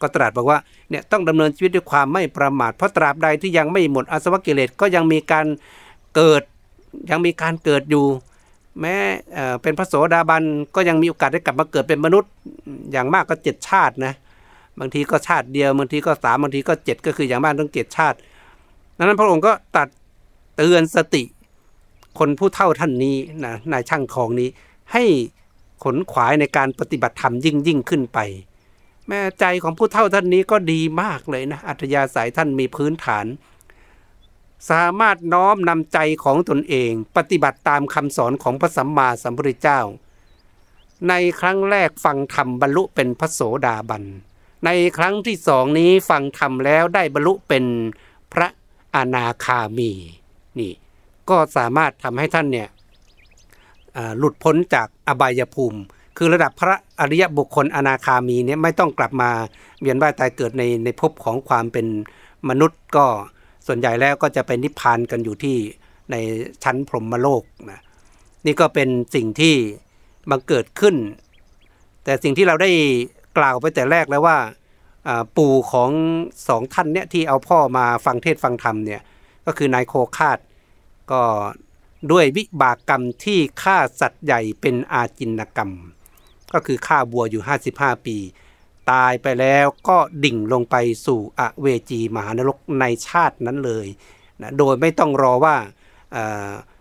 [0.00, 0.58] ก็ตรัสบอกว่า
[0.90, 5.46] เนี่ยต้องดำเนินชีวิตด้วยความไม่ประมาทเพราะตราบใดที่ยังไม่หมดอาสวะกิเลสก็ยังมีการ
[6.16, 6.42] เกิด
[7.10, 8.06] ยังมีการเกิดอยู่
[8.80, 8.96] แม้
[9.62, 10.42] เป็นพระโสดาบัน
[10.74, 12.30] ก็ยังมีโอกาสได้กลับมาเกิดเป็นมนุษย์
[12.92, 14.14] อย่างมากก็เจ็ดชาตินะ
[14.80, 18.16] บางทีก็ชาติเดียวบางทีก็สามบางทีก็เจ็ดก็คืออย่างมากต้องเจ็ดชาติ
[18.96, 19.88] ดังนั้นพระองค์ก็ตัด
[20.56, 21.22] เตือนสติ
[22.18, 24.48] คนผู้เท่าท่านนี้นะนายช่างของนี้
[24.92, 25.04] ให้
[25.84, 28.18] ขนขวายในการปฏิบัติธรรมยิ่งยิ่งขึ้นไป
[29.08, 33.26] แม่ใจของผู้เท่าท่านนี้ก็ดีมากเลยนะ อัธยาศัยท่านมีพื้นฐาน
[34.70, 39.80] สามารถน้อมนำใจของตนเอง ปฏิบัติตามคำสอนของพระสัมมาสัมพุทธเจ้า
[41.08, 44.04] ในครั้งแรกฟังธรรมบรรลุเป็นพระโสดาบัน
[44.64, 47.64] ในครั้งที่สองนี้ฟังธรรมแล้วได้บรรลุเป็น
[48.32, 48.48] พระ
[48.94, 49.90] อนาคามี
[50.58, 50.72] นี่
[51.30, 52.68] ก็สามารถทำให้ท่านเนี่ย
[54.18, 55.80] หลุดพ้นจากอบายภูมิ
[56.16, 59.30] คือระดับพระอริยบุคคลอนาคามีเนี่ยไม่ต้องกลับมา
[59.80, 61.86] เวียนว่ายตายเกิดในในภพของความเป็น
[62.48, 63.06] มนุษย์ก็
[63.66, 65.56] ส่วนใหญ่แล้วก็จะเป็นนิพพานกันอยู่ที่
[66.10, 66.14] ใน
[66.64, 67.80] ชั้นพรหมโลกนะ
[68.46, 69.54] นี่ก็เป็นสิ่งที่
[70.30, 70.96] บังเกิดขึ้น
[72.04, 72.70] แต่สิ่งที่เราได้
[73.38, 74.38] กล่าวไปแต่แรกแล้วว่า
[75.36, 75.90] ปู่ของ
[76.48, 79.02] สองท่านเนี่ยที่เอาพ่อมาฟังเทศฟังธรรมเนี่ย
[79.46, 80.38] ก็คือนายโคคาด
[81.12, 81.22] ก็
[82.12, 85.70] ด้วยวิบากกรรมที่ฆ่าสัตว์ใหญ่เป็นอาจินกรรม
[86.54, 87.42] ก็คือฆ่าบัวอยู่
[87.74, 88.16] 55 ปี
[88.90, 93.86] ตายไปแล้วก็ดิ่งลงไปสู่อเวจีมหานรกในชาตินั้นเลย
[94.42, 95.56] นะโดยไม่ต้องรอว่า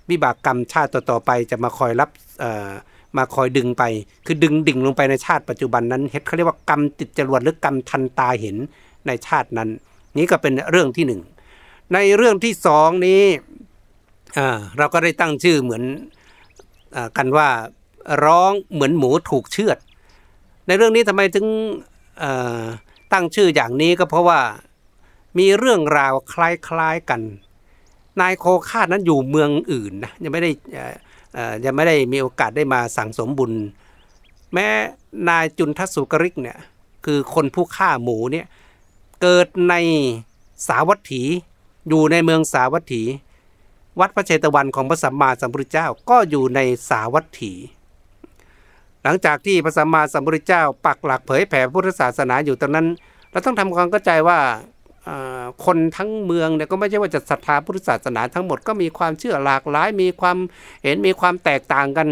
[0.09, 2.09] วิบากกรรมชาติต่อๆไปจะมาคอยรับ
[3.17, 3.83] มาคอยดึงไป
[4.25, 8.57] คือดึงดิ่งลงไปในชาติปัจจุบันนั้นเฮ็ดเขาเรียกว่ากรรมติดจรวดหรือกรรมทันตาเห็น
[9.07, 9.69] ในชาตินั้น
[10.17, 11.21] นี้ก็เป็นเรื่องที่หนึ่ง
[11.93, 13.23] ในเรื่องที่สองนี้
[14.77, 15.83] เราก็ได้ตั้งชื่อเหมือน
[16.95, 17.47] อกันว่า
[18.23, 19.77] ร้องเหมือนหมูถูกเชือด
[20.67, 21.47] ในเรื่องนี้ทำไมถึง
[23.13, 24.39] ตั้งชื่ออย่างนี้ก็เพราะว่า
[25.37, 27.21] มีเรื่องราวคล้ายๆกัน
[28.21, 30.51] นายโคคาดนั้นอยู่เมืองอื่นนะยังไม่ได้
[31.65, 33.51] ยังไม่ได้มีโอกาสได้มาสั่งสมบุญ
[34.53, 34.67] แม้
[35.29, 36.59] นายจุนทัสุกริกเนี่ย
[37.05, 38.47] คือคนผู้ฆ่าหมูเนี่ย
[39.21, 39.75] เกิดใน
[40.67, 41.23] สาวัตถี
[41.89, 43.03] อยู่ในเมืองสาวัตถี
[43.99, 47.53] วัดพระเชตวันของพระสัมมาสัมพุทธเจ้าก็อยู่ในสาวัตถี
[49.03, 52.87] หลังจากที่พระสัมมาสัมพุทธเจ้า ปักหลักเผยแผ่พุทธศาสนาอยู่ตรงนั้น
[53.31, 54.39] เราต้องทำความเข้าใจว่า
[55.65, 60.37] คนทั้งเมืองเนี่ยก็ไม่ใช่ว่าจะศรัทธาพุทธศาสนาทั้งหมดก็มีความเชื่อหลากหลาย มีความ
[60.83, 62.07] เห็นมีความแตกต่างกัน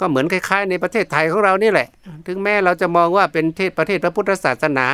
[0.00, 1.88] ก็เหมือนคล้าย ๆ ในประเทศไทยของเรานี่แหละ
[2.26, 4.86] ถึงแม้เราจะมองว่าเป็นเทศประเทศพระพุทธศาสนา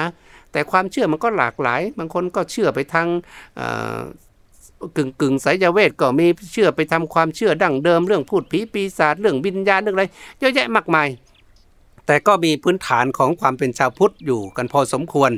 [0.52, 3.08] แต่ความเชื่อมันก็หลากหลาย บางคนก็เชื่อไปทาง
[4.96, 10.04] กึ่งกึ่งสายเวทก็มีเชื่อไปทำความเชื่อดั้งเดิมเรื่องพูดผีปีศาจเรื่องวิญญาณเรื่องอะไร
[10.38, 11.08] เยอะแยะมากมาย
[12.06, 15.30] แต่ก็มีพื้นฐานของความเป็นชาวพุทธอยู่กันพอสมควร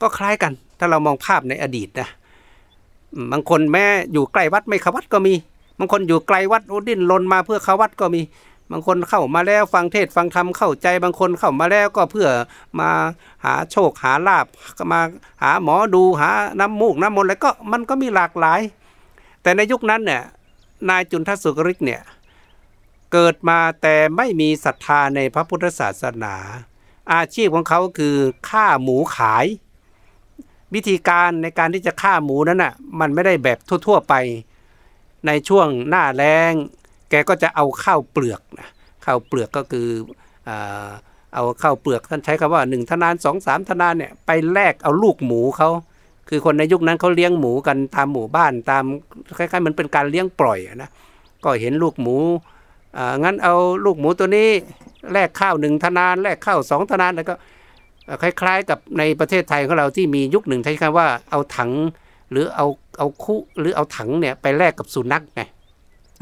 [0.00, 2.08] ก็คล้ายกัน ถ้าเรามองภาพในอดีตนะ
[3.32, 5.34] บางคนแม้อยู่ใกล้วัดไม่เข้าวัดก็มี
[5.78, 8.20] บางคนอยู่ไกลวัดดิ้นลนมาเพื่อเข้าวัดก็มี
[8.72, 12.28] บางคนเข้ามาแล้วฟังเทศฟังธรรมเข้าใจบางคนเข้ามาแล้วก็เพื่อ
[12.80, 12.90] มา
[13.44, 14.46] หาโชคหาลาบ
[14.92, 15.00] มา
[15.42, 16.30] หาหมอดูหา
[16.60, 18.60] น้ำมูกน้ำมนต์อะไรก็มันก็มีหลากหลาย
[19.42, 20.22] แต่ในยุคนั้นเนี่ย
[20.88, 22.02] นายจุนทสุกริกเนี่ย
[23.12, 26.34] เกิดมาแต่ไม่มีศรัทธาในพระพุทธศาสนา
[27.12, 28.16] อาชีพของเขาคือ
[28.48, 29.46] ฆ่าหมูขาย
[30.74, 34.14] วิธีการในการที่จะฆ่าหมูนั้นน่ะมันไม่ได้แบบทั่ว ๆ ไป
[35.26, 36.52] ในช่วงหน้าแรง
[37.12, 38.68] แกก็จะเอาข้าวเปลือกนะ
[39.04, 39.88] ข้าวเปลือกก็คือ
[41.34, 45.70] เอาข้าวเปลือกท่านใช้คำว่าหนึ่งธนานสองสามธนานเนี่ยไปแลกเอาลูกหมูเขา
[46.28, 48.84] คือคนในยุคนั้นเขาเลี้ยงหมูกันตามหมู่บ้านตาม
[49.36, 50.90] คล้ายๆมันเป็นการเลี้ยงปล่อยนะ
[51.44, 52.16] ก็เห็นลูกหมู
[52.96, 54.48] อ่างั้นเอาลูกหมูตัวนี้
[55.12, 57.34] แลกข้าวหนึ่งธนานแลกข้าวสองธนานแล้วก็
[58.22, 61.70] คล้าย ๆ กับในประเทศไทยของเราที่มียุคหนึ่งใช้คำว่าเอาถัง
[62.30, 62.66] หรือเอา
[62.98, 65.42] เอาคุหรือเอาถังเนี่ยไปแลกกับสุนัขไง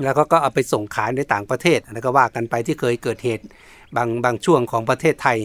[0.05, 3.45] แล้วก็ก็เอาไปส่งขายในต่างประเทศแล้วก็ว่ากันไปที่เคยเกิดเหตุ
[3.97, 5.39] บางบางช่วงของประเทศไทย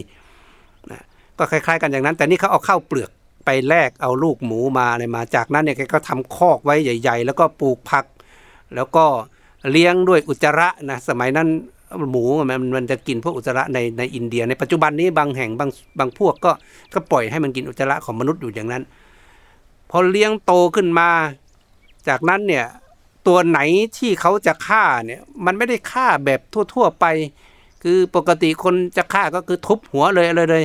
[0.90, 1.02] นะ
[1.38, 3.10] ก็คล้าย ๆ กันอย่างนั้น แต่นี่เขาเอาเข้าเปลือก
[3.44, 8.04] ไปแลกเอาลูกหมูมาอะไรมาจากนั้นเนี่ยแกก็ทำคอกไว้ใหญ่ ๆ แล้วก็ปลูกผัก
[8.74, 9.04] แล้วก็
[9.70, 11.48] เลี้ยงด้วยอุจจาระนะสมัยนั้น
[12.10, 16.52] หมูมันมันจะกินพวกอุจจาระในในอินเดีย ในปัจจุบันนี้บางแห่งบางบางพวกก็
[16.94, 18.82] ก็ปล่อยให้มันกินอุจจาระของมนุษย์อยู่อย่างนั้น
[19.90, 21.08] พอเลี้ยงโตขึ้นมา
[22.08, 22.64] จากนั้นเนี่ย
[23.26, 23.60] ตัวไหน
[23.98, 26.40] ที่เขาจะฆ่าเนี่ยมันไม่ได้ฆ่าแบบ
[26.74, 27.04] ทั่ว ๆไป
[27.82, 30.64] คือปกติคนจะฆ่าก็คือทุบหัวเลยอะไรเลย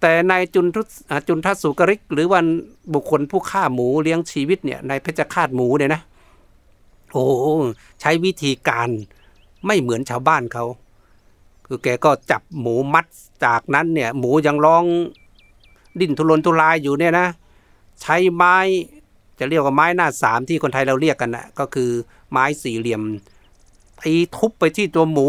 [0.00, 0.82] แต่นายจุนทุ
[1.28, 2.46] จุนทัสุกริก หรือวัน
[2.94, 6.02] บุคคลผู้ฆ่าหมูเลี้ยงชีวิตเนี่ยนายเพชฌฆาตหมูเนี่ยนะ
[7.12, 7.24] โอ้
[8.00, 8.88] ใช้วิธีการ
[9.66, 10.64] ไม่เหมือนชาวบ้านเขา
[11.66, 13.06] คือแกก็จับหมูมัด
[13.44, 14.84] จากนั้นเนี่ย หมูยังร้อง
[16.00, 17.26] ดิ้นทุรนทุรายอยู่เนี่ยนะ
[18.02, 18.56] ใช้ไม้
[19.38, 21.90] จะเรียกว่าไม้หน้าสามที่คนไทยเราเรียกกันนะก็คือ
[22.30, 23.02] ไม้สี่เหลี่ยม
[24.02, 25.28] ตีทุบไปที่ตัวหมู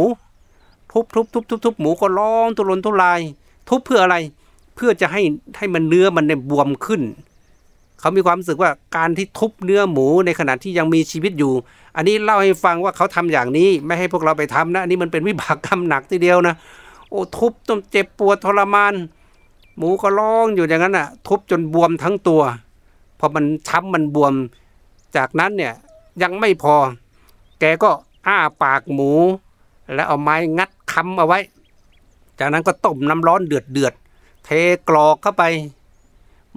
[0.91, 3.20] ทุบทุบทุบทุบทุบหมูก็ร้องตุรนทุราย
[3.70, 4.15] ทุบเพื่ออะไร
[4.76, 5.22] เพื่อจะให้
[5.58, 7.02] ให้มันเนื้อมันเนี่ยบวมขึ้น
[8.00, 11.54] เขามีความรู้สึกว่าการที่ทุบเนื้อหมูในขณะที่ยังมีชีวิตอยู่
[11.96, 16.56] อันนี้เล่าให้ฟังว่าเขาทำอย่างนี้ไม่ให้พวกเราไปทำนะอันนี้มันเป็นวิบากกรรมหนักทีเดียวนะ
[17.10, 18.93] โอ้ทุบจนเจ็บปวดทรมาน
[19.78, 22.41] หมูก็ร้องอยู่อย่างนั้นอะ ทุบจนบวมทั้งตัว
[23.19, 24.34] พอมันช้ำมันบวม
[25.17, 25.73] จากนั้นเนี่ย
[26.21, 26.75] ยังไม่พอ
[27.60, 27.91] แกก็
[28.27, 29.12] อ้าปากหมู
[29.93, 31.39] แล้วเอาไม้งัดค้ำเอาไว้
[32.39, 33.93] จากนั้นก็ต้มน้ำร้อนเดือดเดือด
[34.45, 34.49] เท
[34.89, 35.43] กรอกเข้าไป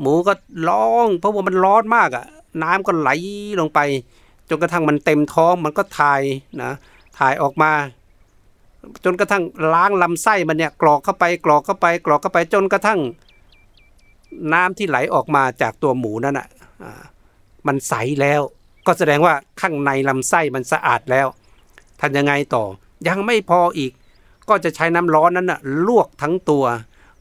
[0.01, 0.33] หมูก็
[0.68, 2.27] ร้อง เพราะว่ามันร้อนมากอะ่ะ
[2.62, 3.11] น้ำก็ไหล
[3.61, 3.81] ลงไป
[4.49, 6.23] จนกระทั่งมันเต็มท้องมันก็ถ่าย
[6.62, 6.73] นะ
[7.18, 7.73] ถ่ายออกมา
[9.05, 9.42] จนกระทั่ง
[9.75, 13.01] ล้างลำไส้มันเนี่ยกรอกเข้าไปกรอกเข้าไปกรอกเข้าไปจนกระทั่ง
[14.53, 16.49] น้ำที่ไหลออกมาจากตัวหมูนั่นอะ
[17.66, 18.40] มันใสแล้ว
[18.87, 21.27] ก็แสดงว่าข้างในลำไส้มันสะอาดแล้ว
[22.01, 22.64] ทำยังไงต่อ
[23.09, 23.93] ยังไม่พออีก
[24.49, 26.64] ก็จะใช้น้ำร้อนนั้นน่ะลวกทั้งตัว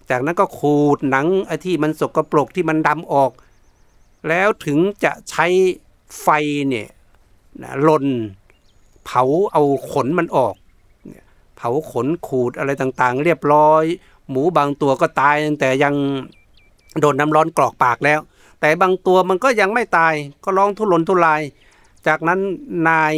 [0.10, 3.32] จากนั้นก็ขูดหนังไอ้ที่มันสกรปรกที่มันดำออก
[4.30, 5.48] แล้วถึงจะใช้
[6.22, 6.28] ไฟ
[6.70, 6.88] เนี่ย
[7.88, 8.06] ลน
[9.06, 10.56] เผาเอาขนมันออก
[11.58, 13.84] เผาขนขูดอะไรต่างๆ เรียบร้อย
[14.30, 15.96] หมูบางตัวก็ตายตั้งแต่ยัง
[17.02, 18.20] โดนน้ำร้อนกรอกปากแล้ว
[18.60, 21.42] แต่บางตัวมันก็ยังไม่ตายก็ร้องทุรนทุราย
[22.08, 22.40] จากนั้น
[22.90, 23.16] นาย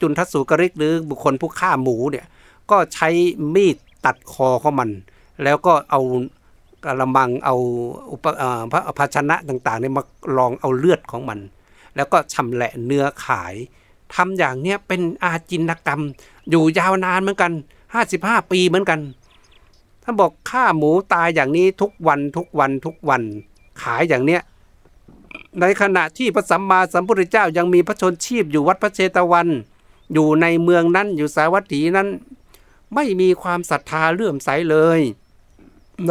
[0.00, 2.26] จุนทัศสุกริกหรือบุคคลผู้ฆ่าหมูเนี่ย
[2.70, 3.08] ก็ใช้
[3.54, 4.90] มีดตัดคอของมัน
[5.44, 6.00] แล้วก็เอา
[6.84, 7.56] กระมังเอา
[8.10, 8.26] อุป
[8.72, 10.02] พระภาชนะต่างๆเนี่ยมา
[10.38, 11.38] ลองเอาเลือดของมัน
[11.96, 13.54] แล้วก็ชำแหละเนื้อขาย
[14.14, 16.02] ทำอย่างเนี้ยเป็นอาจินกรรม
[16.50, 17.52] อยู่ยาวนานเหมือนกัน
[18.00, 19.00] 55 ปีเหมือนกัน
[20.08, 23.22] ท่านบอกฆ่าหมูตายอย่างนี้ทุกวันทุกวันทุกวัน
[23.82, 24.42] ขายอย่างเนี้ย
[25.60, 29.48] ในขณะที่พระสัมมาสัมพุทธเจ้ายังมีพระชนชีพอยู่วัดพระเชตวัน
[30.12, 32.08] อยู่ในเมืองนั้นอยู่สาวัตถีนั้น
[32.94, 35.00] ไม่มีความศรัทธาเลื่อมใสเลย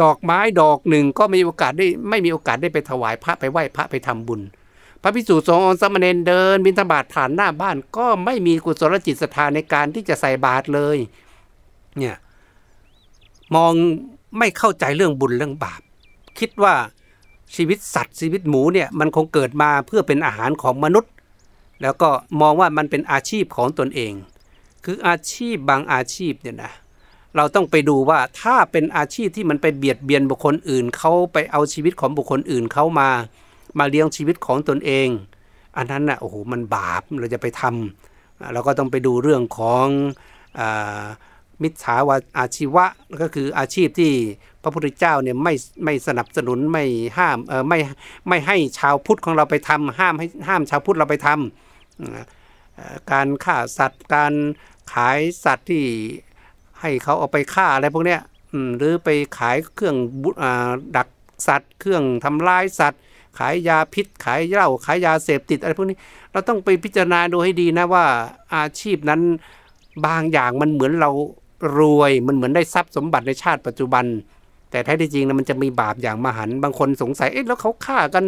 [0.00, 4.40] ดอกไม้ดอกหนึ่งก็ไม่มีโอกาสได้ไม่มีโอกาสได้ไปถวายพระไปไหว้พระไปทำบุญ
[5.02, 10.98] พระพิสุสงฆ์สมณเณรเดินบิณฑบาตผ่านหน้าบ้านก็ไม่มีกุศลจิตศรัทธาในการที่จะใส่บาตรเลย
[11.98, 12.16] เนี่ย
[13.54, 13.72] มอง
[14.38, 15.80] ไม่เข้าใจเรื่องบุญเรื่องบาป
[16.38, 16.74] คิดว่า
[17.54, 21.12] ชีวิตสัตว์ชีวิตหมูเนี่ยมันคงเกิดมาเพื่อเป็นอาหารของมนุษย์
[21.82, 24.12] แล้วก็มองว่ามันเป็นอาชีพของตนเอง
[24.84, 26.72] คืออาชีพบางอาชีพเนี่ยนะ
[27.36, 33.10] เราต้องไปดูว่าถ้าเป็นอาชีพที่มันไปเบียดเบียนบุคคลอื่นเขาไปเอาชีวิตของบุคคลอื่นเขามา
[33.78, 35.08] มาเลี้ยงชีวิตของตนเอง
[35.76, 39.86] อันนั้นนะ่ะโอ้โหมันบาปเราจะไปทำเราก็ต้องไปดูเรื่องของ
[40.58, 40.60] อ
[41.62, 42.86] มิจฉาวาอาชีวะ
[43.22, 44.12] ก็คืออาชีพที่
[44.62, 46.84] พระพุทธเจ้าเนี่ยไม่ไม่สนับสนุนไม่
[47.18, 47.78] ห้ามเออไม่
[48.28, 54.34] ไม่ให้ชาวพุทธของเราไปทำห้ามให้ห้ามชาวพุทธเราไปทำการฆ่าสัตว์ การ
[54.92, 55.84] ขายสัตว์ที่
[56.80, 58.20] ให้เขาเอาไปฆ่าอะไรพวกเนี้ย
[58.76, 59.96] หรือไปขายเครื่อง
[60.96, 61.08] ดัก
[61.46, 63.00] สัตว์ เครื่องทำลายสัตว์
[63.38, 65.98] ขายยาพิษ ขายเหล้าขายยาเสพติดอะไรพวกนี้
[66.32, 68.04] เราต้องไปพิจารณาดูให้ดีนะว่า
[68.54, 69.20] อาชีพนั้น
[70.06, 71.10] บางอย่างมันเหมือนเรา
[71.78, 74.04] รวยมันเหมือนได้ทรัพย์สมบัติในชาติปัจจุบัน
[74.70, 78.24] แต่แท้ที่จริงนะมันจะมีบาปอย่างมหันบางคนสงสัยเอ๊ะแล้วเขาฆ่ากัน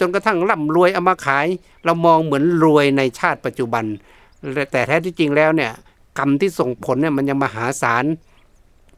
[0.00, 1.46] จนกระทั่งร่ำรวยเอามาขาย
[1.84, 3.84] เรามองเหมือนรวยในชาติปัจจุบัน
[4.72, 5.72] แต่แท้ที่จริงแล้วเนี่ย
[6.18, 8.04] กรรมที่ส่งผลเนี่ยมันยังมหาศาล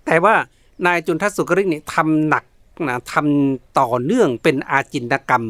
[0.06, 0.34] แต่ว่า
[0.86, 2.44] นายจุนทัศสุกริกนี่ทำหนัก
[2.88, 5.44] นะทำต่อเนื่องเป็นอาจินกรรม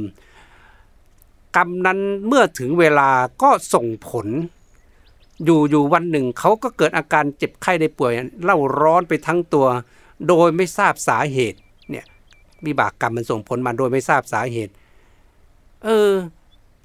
[1.56, 3.08] กรรมนั้นเมื่อถึงเวลา
[3.42, 4.26] ก็ส่งผล
[5.44, 8.12] อยู่อยู่วันหนึ่งเขาก็เกิดอาการเจ็บไข้ได้ป่วย
[8.44, 9.66] เล่าร้อนไปทั้งตัว
[10.28, 11.58] โดยไม่ทราบสาเหตุ
[11.90, 12.04] เนี่ย
[12.64, 14.72] มีบากกรรมมันส่งผลมาโดยไม่ทราบสาเหตุ
[15.84, 16.12] เออ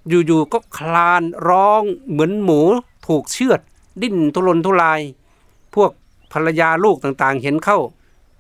[0.08, 2.62] อยู่ๆก็คลานร้องเหมือนหมู
[3.08, 3.60] ถูกเชือด
[4.02, 5.02] ดิ้นทุรนทุราย
[5.76, 5.92] พวก
[6.34, 7.80] ภรรยาลูกต่างๆ เห็นเข้า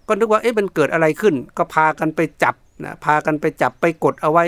[0.08, 4.45] ก็นึกว่าเอ๊ะมันเกิดอะไรขึ้น ก็พากันไปจับนะพากันไปจับไปกดเอาไว้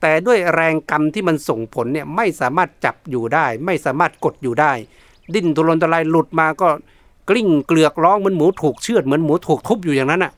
[0.00, 4.72] แต่ด้วยแรงกรรมที่มันส่งผลเนี่ยไม่สามารถจับอยู่ได้ ไม่สามารถกดอยู่ได้
[5.34, 6.68] ดิ้นทุรนตรายหลุดมาก็
[7.28, 10.32] กลิ้งเกลือกร้องเหมือนหมูถูกเชือดเหมือนหมูถูกทุบอยู่อย่างนั้นอะ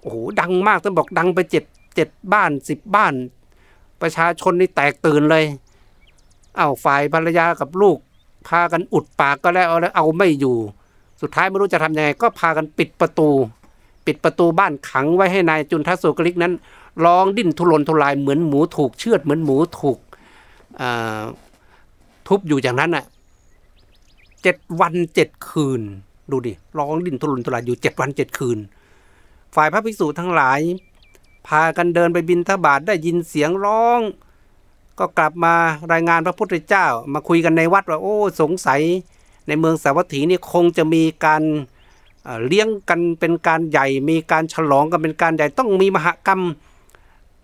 [0.00, 3.14] โอ้โหดังมากต้องบอกดังไปเจ็ดเจ็ดบ้านสิบบ้าน
[4.02, 5.44] ประชาชนนี่แตกตื่นเลย
[6.56, 7.98] เอาฝ่ายภรรยากับลูก
[8.48, 10.56] พากันอุดปากก็แล้วแล้วเอาไม่อยู่
[11.20, 13.28] สุดท้ายไม่รู้จะทำยังไง ก็พากันปิดประตู
[14.06, 16.52] ปิดประตูบ้านขังไว้ให้นายจุนทัศสุกลิกนั้น
[17.04, 19.98] ร้องดิ้นทุรนทุรายเหมือนหมูถูกเชือดเหมือนหมูถูก
[22.28, 23.04] ทุบอยู่อย่างนั้นอะ
[24.42, 25.80] เจ็ดวันเจ็ดคืน
[26.30, 28.58] ดูดิร้องดิ้นทุรนทุรายอยู่เจ็ดวันเจ็ดคืน
[29.54, 30.60] ฝ่ายพระภิกษุทั้งหลาย
[31.46, 34.00] พากันเดินไปบินทบาทได้ยินเสียงร้อง
[34.98, 35.54] ก็กลับมา
[35.92, 38.80] รายงานพระพุทธเจ้า มาคุยกันในวัดว่าโอ้สงสัย
[39.48, 41.42] ในเมืองสาวัตถีนี่คงจะมีการ
[42.46, 46.42] เลี้ยงกันเป็นการใหญ่ มีการฉลองกันเป็นการใหญ่ต้องมีมหกรรม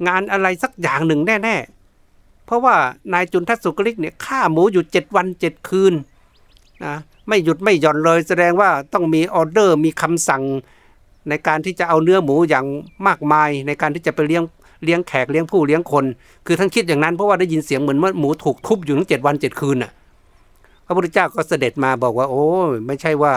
[0.08, 1.56] งานอะไรสักอย่างหนึ่งแน่
[2.02, 2.74] ๆ เพราะว่า
[3.12, 5.94] นายจุนทัศสุกริกเนี่ยฆ่าหมูอยู่เจ็ดวันเจ็ดคืน
[6.84, 6.94] นะ
[7.28, 10.42] ไม่หยุดไม่หย่อนเลยแสดงว่าต้องมีออเดอร์มีคำสั่ง
[11.28, 12.66] ในการที่จะเอาเนื้อหมูอย่าง
[13.06, 14.42] มากมาย ในการที่จะไปเลี้ยง
[14.84, 16.04] เลี้ยงแขกเลี้ยงผู้เลี้ยงคน
[16.46, 19.92] คือท่านคิดอย่างนั้นเพราะว่าได้ยินเสียงเหมือนว่าหมูถูกทุบอยู่ทั้งเจ็ดวันเจ็ดคืนน่ะ
[20.86, 22.44] พระพุทธเจ้าก็เสด็จมาบอกว่า โอ้
[22.86, 23.34] ไม่ใช่ว่า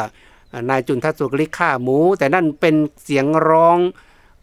[0.69, 3.77] นายจุนทัศสุกริกฆ่าหมู แต่นั่นเป็นเสียงร้อง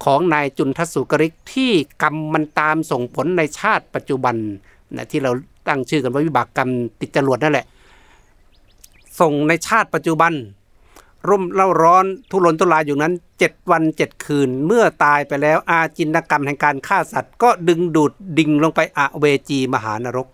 [0.05, 4.37] ของนายจุนทศสุกริกที่กรรมมันตามส่งผลในชาติปัจจุบัน
[4.97, 5.31] นะที่เรา
[5.69, 7.67] ตั้งชื่อกันว่าวิบากกรรมติดจรวดนั่นแหละ
[9.21, 10.33] ส่งในชาติปัจจุบัน
[11.29, 20.29] ร่มเล่าร้อนทุรนทุรายอยู่นั้นเจ็ดวันเจ็ดคืนเมื่อตายไปแล้วอาจินกรรมแห่งการฆ่าสัตว์ ก็ดึงดูดดิ่งลงไปอเวจีมหานรก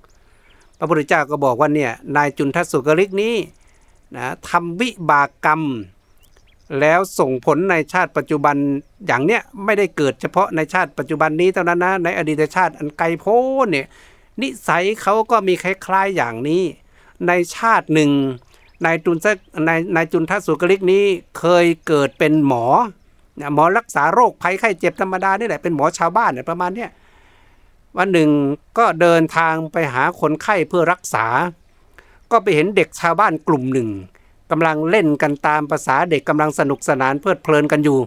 [0.78, 3.34] พระพุทธเจ้าก็บอกว่าเนี่ยนายจุนทัศสุกริกนี้
[4.16, 5.62] นะทำวิบากกรรม
[6.80, 8.56] แล้วส่งผลในชาติปัจจุบัน
[9.06, 13.86] อย่างเนี้ยไม่ได้เกิดเฉพาะในชาติปัจจุบันนี้เท่านั้นนะในอดีตชาติอันไกลโพ้นเนี่ย
[14.42, 16.62] นิสัยเขาก็มีคล้ายๆอย่างนี้
[17.26, 18.10] ในชาติหนึ่ง
[18.84, 19.16] นายจุน
[19.68, 21.04] นายนายจุนทัศสุกริกนี้
[21.38, 22.64] เคยเกิดเป็นหมอ
[23.54, 26.90] หมอรักษาโรคภัยไข้เจ็บธรรมดานี่แหละเป็นหมอชาวบ้านเนี่ยประมาณเนี้ย
[27.96, 28.30] วันหนึ่ง
[28.78, 31.26] ก็เดินทางไปหาคนไข้เพื่อรักษา
[32.30, 33.88] ก็ไปเห็นเด็กชาวบ้านกลุ่มหนึ่ง
[34.50, 37.98] กำลังเล่นกันตามภาษาเด็กกำลังสนุกสนานเพลิดเพลินกันอยู่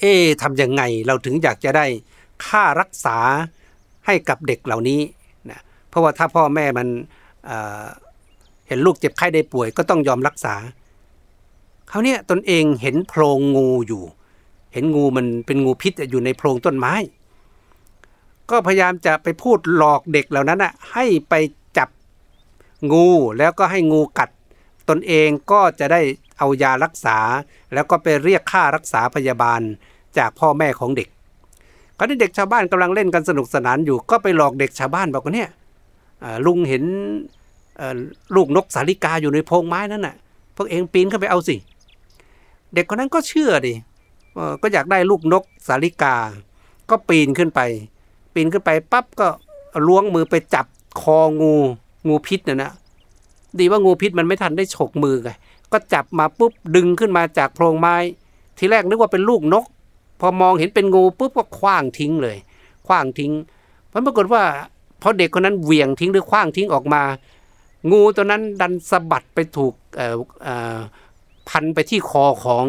[0.00, 1.86] เอ๊ทำยังไงเราถึงอยากจะได้
[2.46, 3.18] ค่ารักษา
[4.06, 5.00] ให้กับเด็กเหล่านี้
[5.50, 6.88] นะเพราะว่าถ้าพ่อแม่มัน
[7.46, 10.54] เเห็นลูกเจ็บไข้ได้ป่วยก็ต้องยอมรักษา
[11.88, 14.02] เขาเนี่ยตนเองเห็นโพรงงูอยู่
[14.72, 16.94] เห็นงูมันเป็นงูพิษอยู่ในโพรงต้นไม้
[18.50, 21.34] ก็พยายามจะไปพูดหลอกเด็กเหล่านั้นอะให้ไป
[21.78, 21.88] จับ
[22.92, 23.06] งู
[23.38, 24.30] แล้วก็ให้งูกัด
[24.88, 26.00] ตนเองก็จะได้
[26.38, 27.18] เอายารักษา
[27.74, 29.60] แล้วก็ไปเรียกค่ารักษาพยาบาล
[30.18, 31.08] จากพ่อแม่ของเด็ก
[31.98, 35.50] ก็ที่เด็กชาวบ้านกำลังเล่นกันสนุกสนานอยู่ก็ไปหลอกเด็กชาวบ้านบอกว่าเนี่ย
[36.46, 36.84] ลุงเห็น
[38.34, 40.16] ลูกนกสาลิกาอยู่ในโพรงไม้นั่นน่ะ
[40.56, 41.56] พวกเองปีนเข้าไปเอาสิ
[42.74, 43.74] เด็กคนนั้นก็เชื่อดิ
[44.62, 46.14] ก็อยากได้ลูกนกสาลิกา
[46.90, 47.60] ก็ปีนขึ้นไป
[48.34, 49.28] ปีนขึ้นไปปั๊บก็
[49.86, 50.66] ล้วงมือไปจับ
[51.00, 51.54] คองู
[52.08, 52.72] งูพิษน่ะนะ
[53.60, 55.30] ดีว่างูพิษมันไม่ทันได้ฉกมือไง
[55.72, 57.96] ก็จับมาปุ๊บดึงขึ้นมาจากโพรงไม้
[58.58, 59.64] ทีแรกนึกว่าเป็นลูกนก
[60.20, 62.36] พอมองเห็นเป็นงูปุ๊บก็คว้างทิ้งเลย
[62.86, 63.32] คว้างทิ้ง
[63.88, 64.42] เพราะปรากฏว่า
[65.02, 67.02] พอเด็กคนนั้นเหวี่ยงทิ้งหรือคว้างทิ้งออกมา
[67.90, 69.74] งูตัวนั้นดันสะบัดไปถูก
[71.48, 72.66] พันไปที่คอของ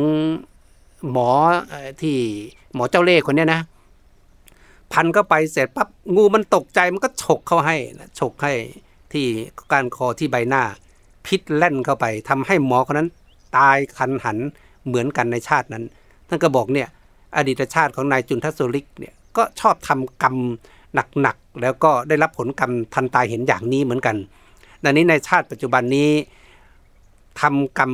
[1.12, 1.30] หมอ
[2.02, 2.18] ที่
[2.74, 3.62] หมอเจ้าเล่ห์คนนี้นะ
[4.94, 7.76] พันก็ไปเสร็จปั๊บงูมันตกใจมันก็ฉกเข้าให้
[8.20, 8.54] ฉกให้
[9.14, 9.28] ที่
[9.72, 10.64] ก้ารคอที่ใบหน้า
[11.26, 13.10] พิษแล่นเข้าไปทำให้หมอคนนั้น
[13.58, 14.38] ตายคันหัน
[14.88, 15.84] เหมือนกันในชาตินั้น
[16.28, 16.88] ท่านก็บอกเนี่ย
[17.38, 20.36] อดีตชาติของนายจุนทัศลิกเนี่ยก็ชอบทำกรรม
[21.22, 24.16] หนักๆแล้วก็ได้รับผลกรรมทันตายเห็นอย่างนี้เหมือนกัน
[24.84, 26.10] ดังนี้ในชาติปัจจุบันนี้
[27.42, 27.92] ทำกรรม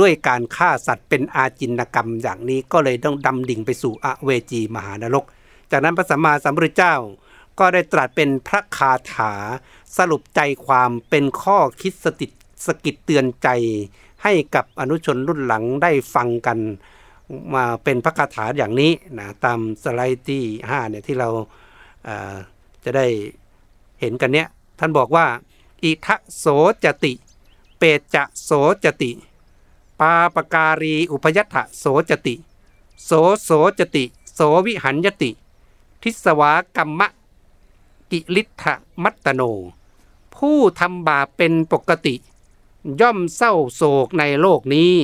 [0.00, 5.24] ด้วยการฆ่าสัตว์เป็นอาจินกรรมอย่างนี้ก็เลยต้องดำดิ่งไปสู่อเวจีมหานรก
[5.70, 6.94] จากนั้นพระสัมมาสัมพุทธเจ้า
[7.60, 9.32] ก็ได้ตรัสเป็นพระคาถา
[9.96, 12.26] สรุปใจความเป็นข้อคิดสติ
[12.66, 13.48] สกิดเตือนใจ
[14.22, 16.58] ให้กับอนุชนรุ่นหลังได้ฟังกัน
[17.54, 21.28] มาเป็นพระคาถาอย่างนี้นะตามสไลด์ที่5เนี่ยที่เรา
[22.84, 23.06] จะได้
[24.00, 25.26] เห็นกันเนี้ยท่านบอกว่า
[25.82, 26.46] อิทะโส
[26.84, 27.12] จติ
[27.78, 27.82] เป
[28.14, 28.50] จะโส
[28.84, 29.12] จติ
[30.00, 32.34] ปาปการีอุปยัตถโสจติ
[33.04, 33.10] โส
[33.42, 35.30] โสจติ โสวิหันยติ
[36.02, 37.08] ทิสวากรรมะ
[38.10, 39.42] กิลิทะมัตตโน
[40.36, 42.14] ผู้ทำบาปเป็นปกติ
[43.00, 44.94] ย่อมเศร้าโศกในโลกนี้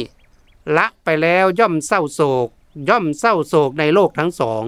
[0.76, 2.48] ละไปแล้วย่อมเศร้าโศก
[2.88, 4.64] ย่อมเศร้าโศกในโลกทั้งสอง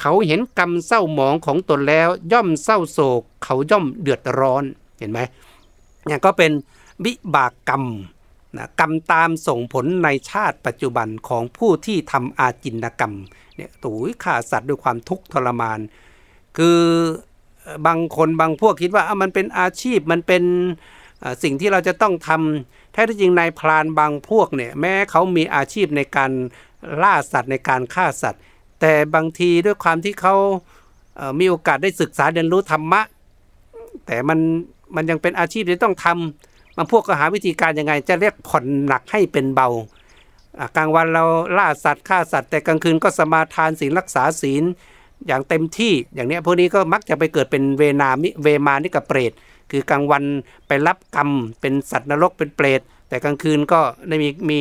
[0.00, 4.64] เขาเห็นกรรมเศร้าหมองของตนแล้วย่อมเศร้าโศก เขาย่อมเดือดร้อน
[4.98, 5.20] เห็นไหม
[6.06, 6.52] เนี่ยก็เป็น
[7.04, 7.84] วิบากกรรม
[8.56, 13.14] นะกรรมตามส่งผลในชาติปัจจุบันของผู้ที่ทำอาจินกรรม
[13.56, 15.78] เนี่ยตุ๋ยฆ่าสัตว์ด้วยความทุกข์ทรมาน
[16.56, 16.80] คือ
[17.86, 20.42] บางคนบางพวกคิดว่ามันเป็นอาชีพมันเป็น
[21.42, 26.30] สิ่งที่เราจะต้องทำแท้ที่จริงนายพรานบางพวกเนี่ยแม้เขามีอาชีพในการ
[27.02, 28.40] ล่าสัตว์ในการฆ่าสัตว์
[28.80, 30.34] แต่บางทีด้วยความที่เขา
[31.40, 33.02] มีโอกาสได้ศึกษาเรียนรู้ธรรมะ
[34.06, 34.38] แต่มัน
[34.94, 39.68] มันยังเป็นอาชีพที่ต้องทำบางพวกก็หาวิธีการยังไง จะเรียกผ่อนหนักให้เป็นเบา
[40.76, 41.24] กลางวันเรา
[41.58, 44.64] ล่าสัตว์ฆ่าสัตว์ แต่กลางคืนก็สมาทานศีลรักษาศีล
[45.26, 49.32] อย่างเต็มที่อย่างนี้พวกนี้ก็มักจะไปเกิดเป็นเวนามิเวมานิกับเปรต
[49.70, 50.24] คือกลางวัน
[50.66, 54.60] ไปรับกรรมเป็นสัตว์นรกเป็นเปรต แต่กลางคืนก็ได้มีมี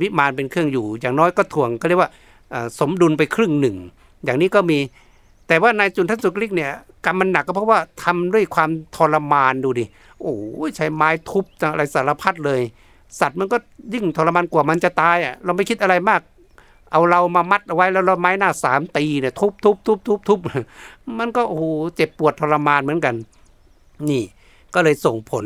[0.00, 2.10] วิมานเป็นเครื่องอยู่ อย่างน้อยก็ถ่วงก็เรียกว่า
[2.80, 3.76] สมดุลไปครึ่งหนึ่ง
[4.24, 4.78] อย่างนี้ก็มี
[5.48, 6.72] แต่ว่านายจุนทัศสุกลิกเนี่ย
[7.06, 9.84] กรรมมันหนักก็เพราะว่าทำด้วยความทรมานดูดิ
[10.20, 10.34] โอ้
[10.76, 12.60] ใช้ไม้ทุบอะไรสารพัดเลย
[13.20, 13.56] สัตว์มันก็
[13.94, 16.20] ยิ่งทรมานกว่ามันจะตายอะเราไม่คิดอะไรมาก
[16.92, 20.40] เอาเรามามัดเอาไว้แล้วเราไม้หน้าสามตีเนี่ยทุบทุบทุบทุบทุบ
[21.18, 21.64] มันก็โอ้โห
[21.96, 23.14] เจ็บปวดทรมานเหมือนกัน
[24.08, 24.22] นี่
[24.74, 25.44] ก็เลยส่งผล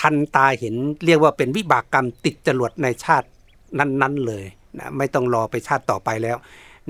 [0.00, 0.74] ทันตาเห็น
[1.06, 3.28] เรียกว่าเป็นวิบากกรรมติดจรวดในชาติ
[3.78, 4.44] นั้น ๆ เลย
[4.78, 6.36] นะไม่ต้องรอไปชาติต่อไปแล้ว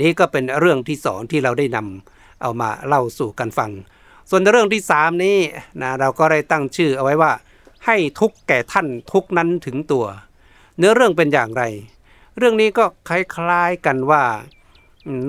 [0.00, 3.70] นี่ก็เป็นเรื่องที่สองที่เราได้นำเอามาเล่าสู่กันฟัง
[4.30, 5.36] ส่วนเรื่องที่สามนี้
[5.82, 7.32] นะเราก็ได้ตั้งชื่อเอาไว้ว่า
[7.86, 10.04] ให้ทุกแก่ท่านทุกนั้นถึงตัว
[10.78, 11.62] เนื้อเรื่องเป็นอย่างไร
[12.38, 14.22] เรื่องนี้ก็คล้ายๆกันว่า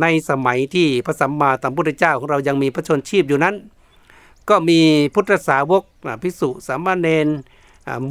[0.02, 3.56] ในสมัยที่พระสัมมาสัมพุทธเจ้าของเรายังมีพระชนชีพอยู่นั้น
[4.50, 4.80] ก็มี
[5.14, 5.84] พุทธสาวก
[6.24, 7.28] พิสุสามเณร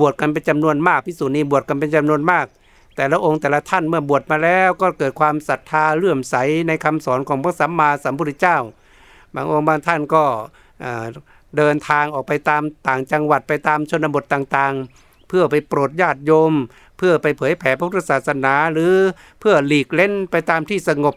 [0.00, 2.46] บวชกันเป็นจำนวนมากพิสุนีบวชกันเป็นจำนวนมาก
[2.96, 6.34] แต่ละองค์แต่ละท่านเมื่อบวชมาแล้วก็เกิดความศรัทธาเลื่อมใส
[6.68, 8.58] ในคำสอนของพระสัมมาสัมพุทธเจ้า
[9.34, 10.24] บางองค์บางท่านก็
[11.56, 16.52] เดินทางออกไปตามต่างจังหวัดไปตามชนบทต่างๆ เพื่อไปโปรดญาติโยม
[16.98, 18.92] เพื่อไปเผยแผ่พระพุทธศาสนาหรือ
[19.40, 21.14] เพื่อหลีกเล่นไปตามที่สงบ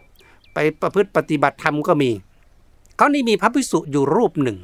[0.54, 2.12] ไปประพฤติปฏิบัติธรรมก็มี
[2.98, 4.58] เขานี่มีพระภิกษุอยู่รูปหนึ่ง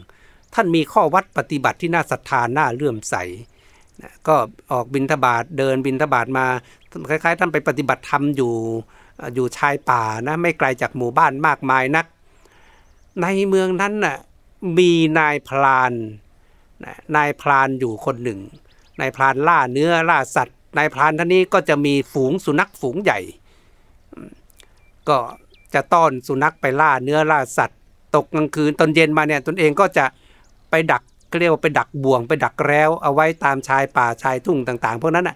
[0.53, 3.15] ท่านมีข้อวัดปฏิบัติที่น่าศรัทธาน่าเลื่อมใส
[4.27, 4.35] ก็
[4.71, 6.45] ออกบินทบาทเดินบินทบาทมา
[7.09, 8.53] คล้ายๆท่านไปปฏิบัติธรรมอยู่
[9.35, 12.05] อยู่ชายป่านะไม่ไกลจากหมู่บ้านมากมายนัก
[13.21, 14.17] ในเมืองนั้นน่ะ
[14.77, 15.93] มีนายพลาน
[17.15, 18.39] นายพลานอยู่คนหนึ่ง
[18.99, 23.19] นายพลานล่าเนื้อล่าสัตว์ นายพลานท่านนี้ก็จะมีฝูงสุนัขฝูงใหญ่
[25.09, 25.17] ก็
[25.73, 27.79] จะต้อนสุนัขไปล่าเนื้อล่าสัตว์
[28.15, 30.05] ตกกลางคืนตอนเย็นมาเนี่ยตนเองก็จะ
[30.69, 31.03] ไปดัก
[31.39, 35.35] เรียกว่าไปดักบ่วงไปดักแร้ว เอาไว้ตามชายป่าชายทุ่งต่างๆพวกนั้นอะ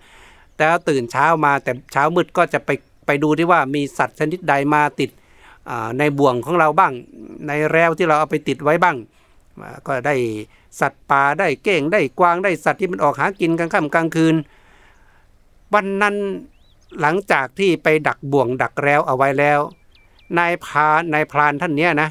[0.56, 2.70] แต่ตื่นเช้ามาแต่เช้ามืดก็จะไป
[3.06, 5.10] ไปดูที่ว่ามีสัตว์ชนิดใดมาติด
[6.00, 6.94] ในบ่วงของเราบ้าง
[7.48, 8.98] ในแร้วที่เราเอาไปติดไว้บ้าง
[9.88, 10.16] ก็ได้
[10.80, 14.36] สัตว์ป่าได้เก้งได้กวางได้สัตว์ที่มันออกหากินกลางค่ำกลางคืน
[15.74, 16.16] วันนั้น
[17.02, 19.60] หลังจากที่ไปดักบ่วงดักแร้วเอาไว้แล้ว
[20.38, 22.10] นายพานายพรานท่านเนี้ยนะ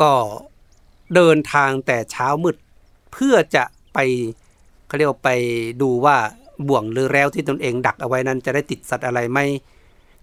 [0.00, 0.12] ก็
[1.14, 2.56] เดินทางแต่เช้ามืด
[3.12, 3.64] เพื่อจะ
[3.94, 3.98] ไป
[4.86, 5.30] เขาเรียกไป
[5.82, 6.16] ดูว่า
[6.68, 9.38] บ่วงหรือแล้วที่ตนเองดักเอาไว้นั้น จะได้ติดสัตว์อะไรไหม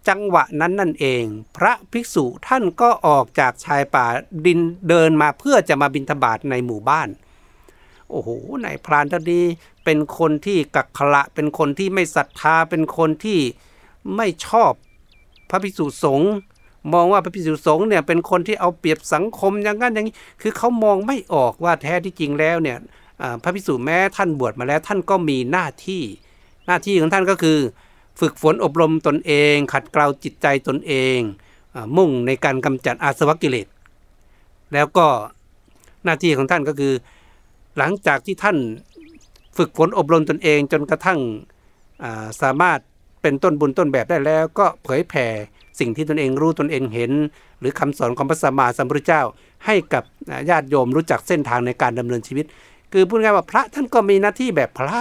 [0.08, 1.24] จังหวะนั้นนั่นเอง
[1.58, 4.06] พระภิกษุท่านก็ออกจากชายป่า
[4.46, 4.60] ดิน
[4.90, 7.08] เดินมาเพื่อจะมาบินทบาทในหมู่บ้าน
[8.10, 8.30] โอ้โห
[8.66, 9.46] นายพรานท่านนี้
[9.86, 13.40] เป็นคนที่กักขละเป็นคนที่ไม่ศรัทธาเป็นคนที่
[14.16, 14.72] ไม่ชอบ
[15.50, 16.32] พระภิกษุสงฆ์
[16.94, 22.78] มองว่าพระภิกษุสงฆ์เนี่ยเป็นคนที่เอาเปรียบสังคมอย่างนั้นอย่างนี้ คือเขามองไม่ออกว่าแท้ที่จริงแล้วเนี่ย
[23.44, 26.04] พระภิกษุแม้ท่านบวชมาแล้วท่านก็มีหน้าที่
[26.68, 27.60] หน้าที่ของท่านก็คือ
[28.20, 31.20] ฝึกฝนอบรมตนเอง ขัดเกลาจิตใจตนเอง
[31.98, 33.68] มุ่งในการกำจัดอาสวะกิเลส
[34.74, 35.08] แล้วก็
[36.04, 36.94] หน้าที่ของท่านก็คือ
[37.78, 38.58] หลังจากที่ท่าน
[39.58, 41.20] ฝึกฝนอบรมตนเองจนกระทั่ง
[42.42, 42.80] สามารถ
[43.22, 45.28] เป็นต้นบุญต้นแบบได้แล้ว ก็เผยแผ่
[45.80, 47.12] สิ่งที่ตนเองรู้ตนเองเห็น
[47.60, 49.22] หรือคำสอนของพระสัมมาสัมพุทธเจ้า
[49.66, 50.04] ให้กับ
[50.50, 52.46] ญาติโยมรู้จักเส้นทางในการดำเนินชีวิต
[52.92, 55.00] คือพูดง่ายว่าพระท่านก็มีหน้าที่แบบพระ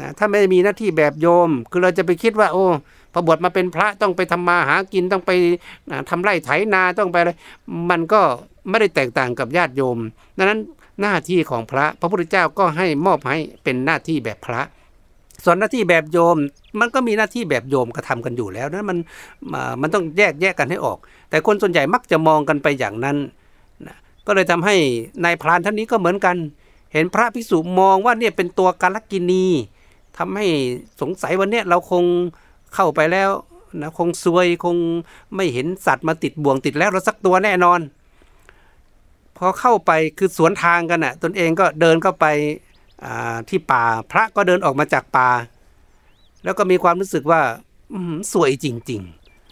[0.00, 2.64] นะถ้าไม่มีหน้าที่แบบโยม คือเราจะไปคิดว่า โอ้
[3.12, 5.30] พอบวชมาเป็นพระต้องไปทำมาหากินต้องไป
[6.10, 7.30] ทำไร่ไถนาต้องไปอะไร
[7.90, 8.20] มันก็
[8.70, 9.98] ไม่ได้แตกต่างกับญาติโยม
[10.38, 10.60] ดังนั้น
[11.00, 14.60] หน้าที่ของพระ พระพุทธเจ้าก็ให้มอบให้เป็นหน้าที่แบบพระ
[15.44, 16.36] ส่วนหน้าที่แบบโยม
[16.80, 18.98] มันก็มีหน้าที่แบบโยมกระทากันอยู่แล้วนะมัน
[19.80, 20.98] มันต้องแยกแยกกันให้ออก
[21.30, 23.16] แต่คนส่วนใหญ่มักจะมองกันไปอย่างนั้น
[23.86, 24.76] นะก็เลยทำให้
[25.24, 26.36] นายพรานท่านนี้ก็เหมือนกัน
[26.92, 29.46] เห็นพระภิกษุมองว่าเนี่ยเป็นตัวกาลกินี
[30.18, 30.46] ทำให้
[31.00, 32.04] สงสัยวันนี้เราคง
[32.74, 33.30] เข้าไปแล้ว
[33.80, 34.76] นะคงซวยคง
[35.34, 37.80] ไม่เห็นสัตว์มาติดบ่วงติดแล้วเราสักตัวแน่นอน
[39.36, 42.26] พอเข้าไปคือสวนทางกันอะตนเองก็เดินเข้าไป
[43.48, 45.28] ที่ป่าพระก็เดินออกมาจากป่า
[46.44, 47.40] แล้วก็มีความรู้สึกว่า
[48.32, 49.00] สวยจริง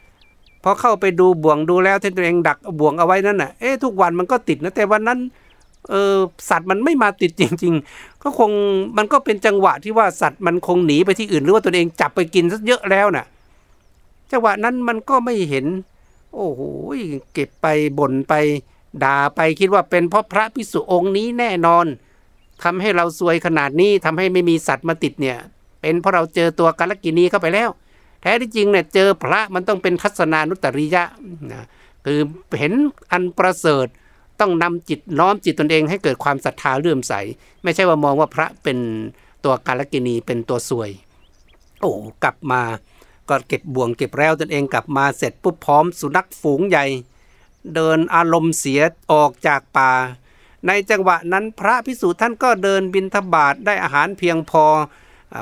[0.07, 5.19] ๆ พอเข้าไปดูบ่วงดูแล้วที่ตัวเองดักบ่วงเอาไว้นั่นน่ะเอ๊ะทุกวันมันก็ติดนะแต่วันนั้น
[5.91, 6.17] เออ
[6.49, 8.51] สัตว์มันไม่มาติดจริง ๆ ก็คง
[8.97, 13.27] มันก็เป็นจังหวะที่ว่าสัตว์มันคงหนีไปที่อื่น หรือว่าตัวเองจับไปกินซะเยอะแล้วน่ะ
[14.33, 15.67] จังหวะนั้นมันก็ไม่เห็น
[16.35, 16.61] โอ้โห
[17.33, 17.67] เก็บไป
[17.99, 18.35] บ่นไป
[19.03, 21.87] ด่าไปคิดว่าเป็นเพราะพระพิสุองค์นี้แน่นอน
[22.65, 25.39] ทำให้เราซวยขนาดนี้ทำให้ไม่มีสัตว์มาติดเนี่ย
[25.81, 27.71] เป็นเพราะเราเจอตัวกาลกินีเข้าไปแล้ว
[28.21, 31.05] แท้ที่จริงเนี่ยเจอพระมันต้องเป็นทัศนานุตริยะ
[31.53, 31.65] นะ
[32.05, 32.21] คือ
[32.59, 32.73] เห็น
[33.13, 33.87] อันประเสริฐ
[34.41, 37.15] ต้องนำจิตน้อมจิตตนเองให้เกิดความศรัทธาเลื่อมใส
[37.63, 38.79] ไม่ใช่ว่ามองว่าพระเป็น
[39.45, 40.91] ตัวกาลกินีเป็นตัวซวย
[41.81, 41.93] โอ้
[42.23, 42.63] กลับมา
[43.29, 46.85] ก็เก็บบ่วงเก็บแล้วตนเองกลับมาเสร็จปุ๊บพร้อมสุนัขฝูงใหญ่
[47.75, 48.81] เดินอารมณ์เสีย
[49.13, 49.93] ออกจากป่า
[50.67, 54.65] ในจังหวะนั้นพระพิสุท่านก็เดินบินทบาทได้อาหารเพียงพอ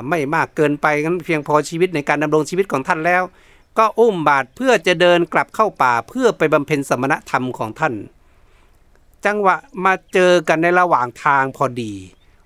[0.09, 3.23] ไม่มากเกินไปงั้นเพียงพอชีวิตในการดำรงชีวิตของท่านแล้ว
[3.77, 7.93] ก็อุ้มบาทเพื่อจะเดินกลับเข้าป่าเพื่อไปบำเพ็ญสมณธรรมของท่าน
[9.25, 9.55] จังหวะ
[9.85, 11.93] มาเจอกันในระหว่างทางพอดี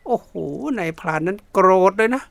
[0.05, 0.31] โอ้โห
[0.77, 2.23] ในพรานนั้นโกรธเลยนะ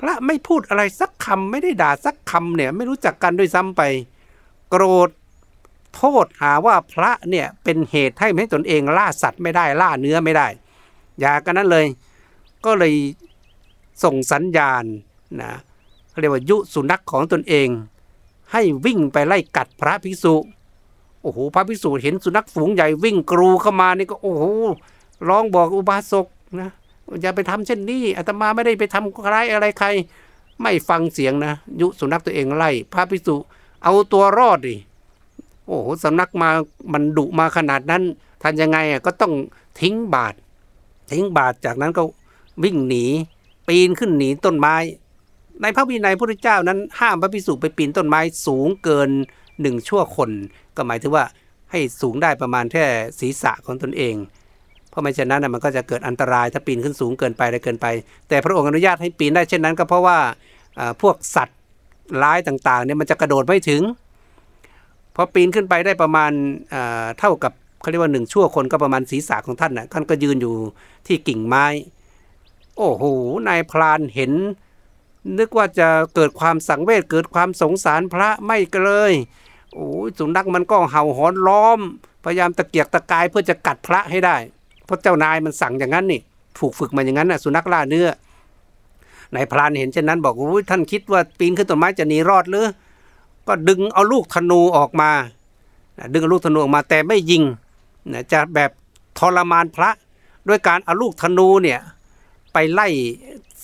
[0.00, 3.82] พระไม่พูดอะไรสักคำไม่ได้ด่าสักคำเนี่ยไม่รู้จักกันด้วยซ้ำไป
[4.70, 5.10] โกรธ
[5.96, 10.46] โทษหาว่าพระเนี่ยเป็นเหตุให้ให้ตนเองล่าสัตว์ไม่ได้ล่าเนื้อไม่ได้
[11.20, 11.86] อย่ากันนั้นเลย
[12.64, 12.94] ก็เลย
[14.04, 14.84] ส่งสัญญาณ
[15.40, 15.52] นะ
[16.20, 17.68] เรียกว่ายุสุนัขของตนเอง
[18.52, 20.34] ให้วิ่งไปไล่กัดพระภิกษุ
[21.22, 24.44] โอ้โหพระภิกษุเห็นสุนัขฝูงใหญ่วิ่งกรูเข้ามานี่ก็โอ้โห
[25.28, 26.26] ร้องบอกอุบาสก
[26.60, 26.70] นะ
[27.22, 29.88] อย่าไปทำเช่นนี้อาตมาไม่ได้ไปทำร้ายอะไรใคร
[30.62, 33.36] ไม่ฟังเสียงนะ ยุสุนัขตัวเองไล่ พระภิกษุ
[33.84, 34.76] เอาตัวรอดดิ
[35.70, 36.50] โอ้โหสำนักมา
[36.92, 38.02] มันดุมาขนาดนั้น
[38.42, 39.32] ทันยังไงอะก็ต้อง
[39.80, 40.34] ทิ้งบาท
[41.12, 42.02] ทิ้งบาทจากนั้นก็
[42.64, 43.04] วิ่งหนี
[43.68, 44.76] ปีนขึ้นหนีต้นไม้
[45.62, 49.10] ในพระวินัยพระพุทธเจ้านั้น ห้ามพระภิกษุไปปีนต้นไม้สูงเกิน
[49.60, 50.30] หนึ่งชั่วคน
[50.76, 51.24] ก็หมายถึงว่า
[51.70, 52.84] ให้สูงได้ประมาณแค่
[53.20, 54.14] ศีรษะของตนเอง
[54.90, 57.86] เพราะไม่เช่นนั้นมันก็จะเกิดอันตรายถ้าปีนขึ้นสูงเกินไปได้เกินไป
[58.28, 60.18] แต่พระองค์อนุญาตให้ปีนได้เช่นนั้น ก็เพราะว่า
[61.02, 61.58] พวกสัตว์
[62.22, 63.82] ร้ายต่างๆเนี่ยมันจะกระโดดไม่ถึง
[65.22, 66.32] อปีนขึ้นไปได้ประมาณ
[67.18, 70.54] เท่ากับเขาเรียกว่าหนึ่งชั่วคนก็ประมาณศีรษะของท่านนะท่านก็ยืนอยู่
[71.06, 71.66] ที่กิ่งไม้
[72.76, 73.04] โอ้โห
[73.48, 74.32] นายพรานเห็น
[75.38, 79.12] นึกว่าจะเกิดความสังเวชเกิดความสงสารพระไม่เลย
[79.74, 81.78] โอ้ยสุนัขมันก็เห่าหอนล้อม
[82.24, 84.36] พยายามตะเกียกตะกายเพื่อจะกัดพระให้ได้
[84.84, 86.20] เพราะเจ้านายมันสั่งอย่างนั้นนี่
[86.58, 88.08] ถูกฝึกมาอย่างนั้นนะสุนัขล่าเนื้อ
[89.34, 92.66] นายพรานเห็นเช่นนั้นบอกโอ้ยท่านคิดว่าปีนขึ้นต้นไม้จะหนีรอดหรือ
[93.50, 95.10] ก็ดึงเอาลูกธนูออกมา
[96.12, 97.42] ดึงเอาลูกธนูออกมาแต่ไม่ยิง
[98.32, 98.70] จะแบบ
[99.18, 99.90] ทรมานพระ
[100.48, 101.80] ด้วยการเอาลูกธนูเนี่ย
[102.52, 102.88] ไปไล่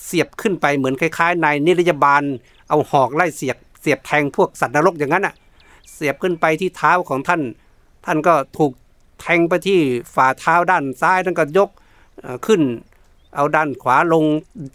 [0.05, 2.21] เสียบขึ้นไปเหมือนคล้ายๆในนิรยาบาล
[2.69, 5.35] เอาหอกไล่เสียบเสียบแทงพวกสัตว์นรกอย่างนั้นอะ
[5.93, 7.41] เสียบขึ้นไปที่เท้าของท่าน
[8.05, 8.71] ท่านก็ถูก
[9.19, 9.79] แทงไปที่
[10.15, 11.69] ฝ่าเท้าด้านซ้ายท่านก็ยก
[12.45, 12.61] ขึ้น
[13.35, 14.25] เอาด้านขวาลง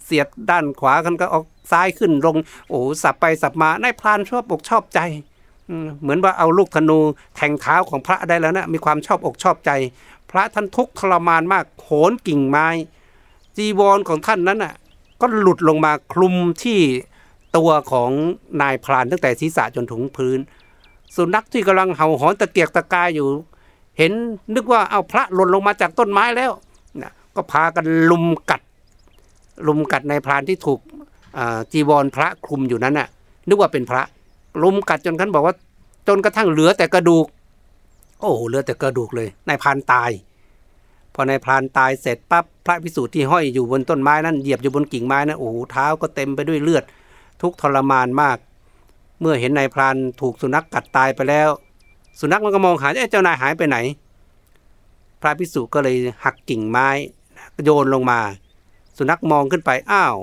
[0.04, 2.36] เสียบด้านขวาท่านก็ออกซ้ายขึ้นลง
[2.68, 5.00] โอ้สับไปสับมานายพรานชอบอกชอบใจ
[6.02, 6.98] เหมือนว่าเอาลูกธนู
[7.36, 9.70] แทงเท้าของพระได้แล้วนะมีความชอบอกชอบใจ
[10.30, 12.66] พระท่านทุกทรมานมากโหนกิ่งไม้
[13.56, 14.74] จีวรของท่านนั้นน่ะ
[15.20, 16.80] ก็หลุดลงมาคลุมที่
[17.56, 18.10] ตัวของ
[18.60, 20.38] นายพรานตั้งแต่ศีรษะจนถึงพื้น
[21.16, 23.28] สุนัขที่กำลังเห่าหอนตะเกียกตะกายอยู่
[23.98, 24.12] เห็น
[24.54, 26.52] นึกว่าเอาพระหล่นลงมาจากต้นไม้แล้ว
[27.36, 28.60] ก็พากันลุมกัด
[29.66, 30.80] ลุมกัดนายพรานที่ถูก
[31.72, 33.08] จีวรพระคลุมอยู่นั้นน่ะ
[33.48, 34.02] นึกว่าเป็นพระ
[34.62, 35.54] ลุมกัดจนท่านบอกว่า
[36.08, 37.26] จนกระทั่งเหลือแต่กระดูก
[38.20, 40.10] โอ้โหเหลือแต่กระดูกเลยนายพรานตาย
[41.14, 46.84] พอในพรานตายเสร็จปั๊บพระพิสูจน์ที่ห้อยอยู่บนต้นไม้นั้นเหยียบอยู่บนกิ่งไม้นั้นโอ้โหเท้าก็เต็มไปด้วยเลือด
[47.42, 48.36] ทุกทรมานมาก
[49.20, 51.48] เมื่อเห็นนายพรานถูกสุนัขกกัดตายไปแล้ว
[52.20, 53.78] สุนัขมันก็มองหาเจ้านายหายไปไหน
[55.20, 56.88] พระพิสุก็เลยหักกิ่งไม้
[57.64, 58.20] โยนลงมา
[58.96, 60.16] สุนัขมองขึ้นไปอ้าว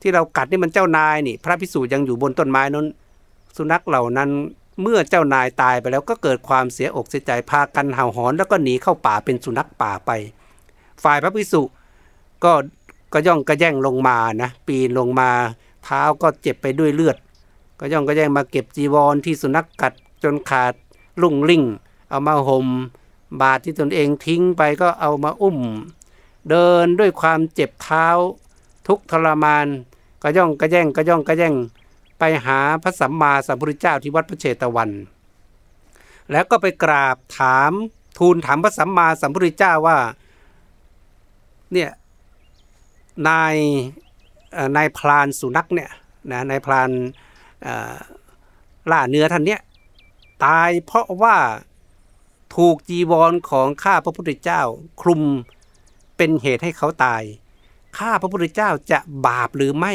[0.00, 2.86] ที่เรากัดนี่มันเจ้านายนี่ พระพิสุยังอยู่บนต้นไม้นั้น
[3.56, 4.30] สุนัขเหล่านั้น
[4.82, 10.10] เมื่อเจ้านายตายไปแล้วก็เกิดความเสียอกเสียใจพากันเห่าหอน แล้วก็หนีเข้าป่าเป็นสุนัขป่าไป
[11.02, 11.62] ฝ่ายพระภิกษุ
[12.44, 12.52] ก็
[13.12, 15.30] ก็ย่องกระแย่งลงมานะปีนลงมา
[15.84, 17.16] เท้าก็เจ็บไปด้วยเลือด
[17.80, 19.92] ก็ย่องกระแย่งมาเก็บจีวรที่สุนัขกกัด
[20.22, 20.74] จนขาด
[21.22, 21.64] ลุ่งลิ่ง
[22.08, 22.66] เอามาหม่ม
[23.40, 25.58] บาทที่ตนเองทิ้งไปก็เอามาอุ้ม
[26.50, 28.06] เดินด้วยความเจ็บเท้า
[28.86, 29.66] ทุกทรมาน
[30.22, 31.54] ก็ย่องกระแย่งก็ย่องกระแย่ง
[32.18, 34.90] ไปหาพระสัมมาสัมพุทธเจ้าที่วัดพระเชตวัน
[36.30, 37.72] แล้วก็ไปกราบถาม
[38.18, 39.98] ทูลถามพระสัมมาสัมพุทธเจ้าว่า
[41.72, 41.90] เนี่ย
[43.28, 43.56] นาย
[44.76, 45.90] นายพรานสุนัขเนี่ย
[46.30, 46.90] นะนายพราน
[48.90, 49.60] ล่าเนื้อท่านเนี้ย
[50.44, 51.36] ตายเพราะว่า
[52.56, 54.62] ถูกจีวรของข้าพระพุทธเจ้า
[55.02, 55.22] คลุม
[56.16, 57.22] เป็นเหตุให้เขาตาย
[57.98, 59.94] ข้าพระพุทธเจ้าจะบาปหรือไม่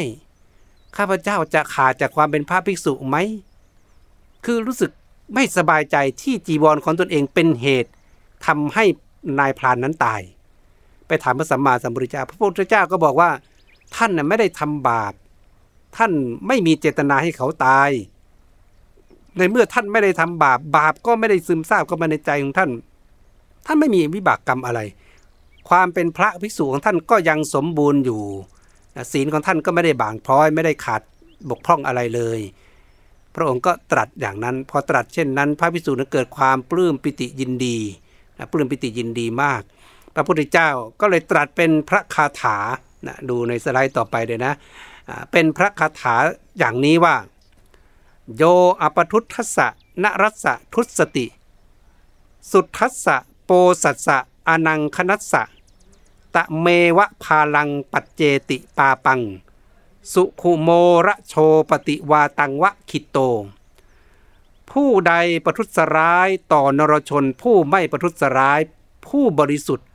[0.96, 3.16] ข้าพระเจ้าจะขาดจากความเป็นพระภิกษุไหม
[4.44, 4.90] คือรู้สึก
[5.34, 7.90] ไม่สบายใจที่จีวรของตนเองเป็นเหตุ
[8.46, 8.84] ทำให้
[9.38, 10.20] นายพรานนั้นตาย
[11.06, 13.30] ไปถามพระสัมมาสัมพุทธเจ้า พระพุทธเจ้าก็บอกว่า
[13.96, 15.12] ท่านน่ะไม่ได้ทำบาป
[15.96, 16.12] ท่าน
[16.46, 17.90] ไม่มีเจตนาให้เขาตาย
[19.36, 22.70] ในเมื่อท่านไม่ได้ทำบาป บาปก็ไม่ได้ซึมซาบเข้ามาในใจของท่าน
[23.66, 24.80] ท่านไม่มีวิบากกรรมอะไร
[25.68, 28.22] ความเป็นพระภิกษุของท่านก็ยังสมบูรณ์อยู่
[29.12, 31.02] ศีลของท่านก็ไม่ได้บางพร้อยไม่ได้ขาด
[31.50, 32.40] บกพร่องอะไรเลย
[33.34, 37.78] พระองค์ก็ตรัสอย่างนั้น พอตรัสเช่นนั้น พระพิสูจน์เกิดความปลื้มปิติยินดี
[38.52, 39.62] ปลื้มปิติยินดีมาก
[40.14, 42.58] พระพุทธเจ้าก็เลยตรัสเป็นพระคาถา
[43.06, 44.52] นะดูในสไลด์ต่อไปเลยนะ
[45.32, 46.14] เป็นพระคาถา
[46.58, 47.16] อย่างนี้ว่า
[48.36, 48.42] โย
[48.80, 49.68] อปทุทัสสะ
[50.02, 51.26] นรัสสะทุสติ
[52.50, 53.50] สุทัสสะโป
[53.84, 55.42] สัสสะ อนังคนัสสะ
[56.34, 56.66] ตะเม
[56.98, 59.20] วะพาลังปัจเจติปาปัง
[60.12, 60.68] สุขุโม
[61.06, 61.34] ระโช
[61.70, 63.18] ปฏิวาตังวะคิตโต
[64.70, 65.14] ผู้ใด
[65.44, 68.60] ประทุษร้ายต่อนรชนผู้ไม่ประทุษร้าย
[69.06, 69.88] ผู้บริสุทธิ์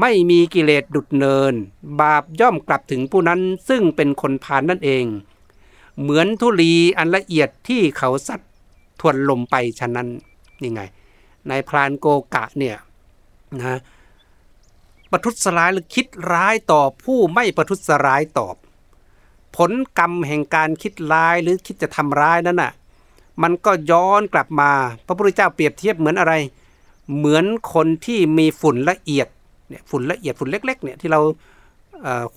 [0.00, 1.54] ไม่มีกิเลสดุดเนิน
[2.00, 5.04] บาปย่อมกลับถึงผู้นั้นซึ่งเป็นคนพานนั่นเอง
[6.00, 8.50] เหมือนทุลีอันละเอียดที่เขาสัตว์
[9.00, 10.08] ทวนลมไปฉะนั้น
[10.62, 10.82] นี่ไง
[11.48, 12.76] นายพรานโกกะเนี่ย
[13.56, 13.80] นะ
[15.10, 18.56] ประทุษร้ายหรือคิดร้ายต่อผู้ไม่ประทุษร้ายตอบ
[19.56, 22.72] ผลกรรมแห่งการคิดร้ายหรือคิดจะทำร้ายนั้นน่ะ
[23.42, 24.70] มันก็ย้อนกลับมา
[25.06, 26.34] พระพุทธเจ้าเปรียบเทียบเหมือนอะไร
[27.16, 27.44] เหมือน
[27.74, 29.28] คนที่มีฝุ่นละเอียด
[29.68, 31.20] เนี่ยฝุ่นละเอียดฝุ่นเล็กๆเนี่ยที่เรา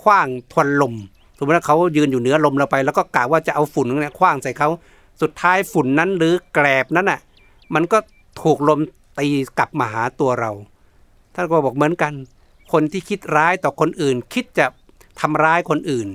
[0.02, 0.94] คว้างทวนลม
[1.38, 4.70] สมมติว่าเขายืนอยู่เหนือลมเราไป แล้วก็กะว่าจะเอาฝุ่นเนี่ยคว้างใส่เขา
[5.22, 7.20] สุดท้ายฝุ่นนั้นหรือแกลบนั้นอะ
[7.74, 7.98] มันก็
[8.42, 8.80] ถูกลม
[9.20, 10.52] ตีกลับมาหาตัวเรา
[11.36, 12.14] ท่านก็บอกเหมือนกัน
[12.72, 14.66] คนที่คิดร้ายต่อคนอื่น คิดจะ
[15.22, 16.08] ทำร้ายคนอื่น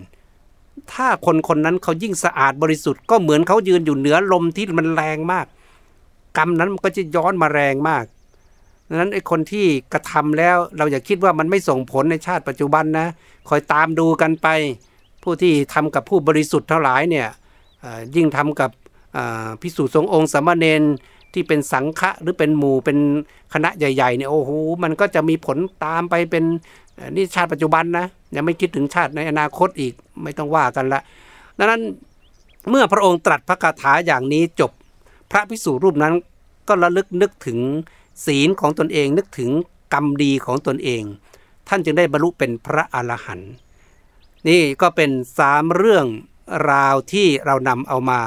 [0.93, 5.47] ถ้าคนคนนั้นเขายิ่งสะอาดบริสุทธิ์ก็เหมือนเขายืนอยู่เหนือลมที่มันแรงมาก
[6.37, 8.05] กรรมนั้นมันก็จะย้อนมาแรงมาก
[8.89, 13.07] ดังนั้นไอ้คนที่กระทำแล้วเราอย่าคิดว่ามันไม่ส่งผลในชาติปัจจุบันนะ
[13.49, 14.49] คอยตามดูกันไป
[15.23, 17.29] ผู้ที่ทำกับผู้บริสุทธิ์เท่าหลายเนี่ย
[18.17, 18.71] ยิ่งทำกับ
[19.62, 20.83] พิสูจน์ทรงองค์สมณเณร
[21.37, 22.99] ที่เป็นสังฆะหรือเป็นหมู่เป็น
[23.55, 24.51] คณะใหญ่ๆเนี่ยโอ้โห
[24.82, 26.45] มันก็จะมีผลตามไปเป็น
[27.16, 31.01] นี่ชาติปัจจุบันนะยังไม่คิดถึงชาติในอนาคตอีกไม่ต้องว่ากันละ
[31.59, 31.82] ดังนั้น
[32.70, 34.70] เมื่อพระองค์ตรัสพระคาถาอย่างนี้จบ
[35.30, 36.14] พระพิสูจรูปนั้น
[36.68, 37.59] ก็ระลึกนึกถึง
[38.26, 39.51] ศีลของตนเองนึกถึง
[39.95, 41.03] กรรมดีของตนเอง
[41.68, 43.53] ท่านจึงได้บรรลุเป็นพระอรหันต์
[44.49, 46.07] นี่ก็เป็นสามเรื่อง
[46.70, 48.20] ราวที่เรานำเอามา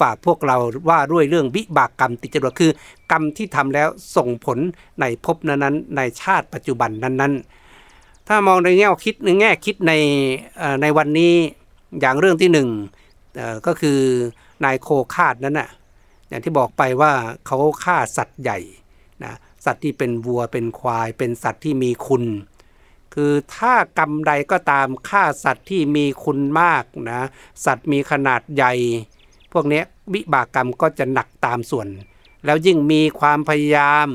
[0.00, 0.56] ฝากพวกเรา
[0.88, 2.72] ว่าด้วยเรื่องวิบากกรรมติดจรวดคือ
[3.10, 4.58] กรรมที่ทำแล้วส่งผล
[5.00, 9.92] ในภพนั้นในชาติปัจจุบันนั้นๆ ถ้ามองในแง่คิดในแง่คิดใน
[10.82, 11.34] ในวันนี้
[12.00, 12.68] อย่างเรื่องที่หนึ่ง
[13.66, 14.00] ก็คือ
[14.64, 15.70] นายโคคาดนั้นน่ะ
[16.28, 17.12] อย่างที่บอกไปว่า
[17.46, 18.58] เขาฆ่าสัตว์ใหญ่
[19.24, 19.34] นะ
[19.64, 22.24] สัตว์ที่เป็นวัวเป็นควาย เป็นสัตว์ที่มีคุณ
[23.14, 27.22] คือถ้ากรรมใดก็ตามฆ่าสัตว์ที่มีคุณมากนะ
[27.64, 28.72] สัตว์มีขนาดใหญ่
[29.54, 29.82] พวกนี้
[30.14, 31.86] วิบากกรรมก็จะหนักตามส่วน
[32.44, 34.08] แล้วยิ่งมีความพยายาม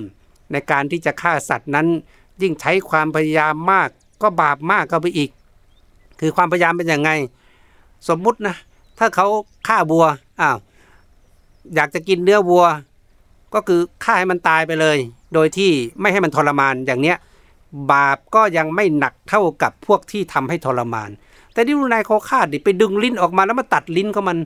[0.51, 1.87] ในการที่จะฆ่าสัตว์นั้น
[2.41, 3.89] ยิ่งใช้ความพยายามมาก
[4.21, 5.29] ก็บาปมากเข้าไปอีก
[6.19, 7.09] คือความพยายามเป็นยังไง
[8.09, 8.55] สมมุตินะ
[8.99, 9.27] ถ้าเขา
[9.67, 10.05] ฆ่าวัว
[10.41, 10.57] อ้าว
[11.75, 12.65] อยากจะกินเนื้อวัว
[13.53, 14.97] ก็คือฆ่าให้มันตายไปเลย
[15.33, 15.71] โดยที่
[16.01, 17.17] ไม่ให้มันทรมานอย่างเนี้ย
[17.91, 21.09] บาปก็ยังไม่หนักเท่ากับพวกที่ทำให้ทรมาน
[21.53, 24.37] แต่ที่รูนายโคฆ่าดิไปดึงลิ้นออกมาแล้วมาตัดลิ้นเขามัน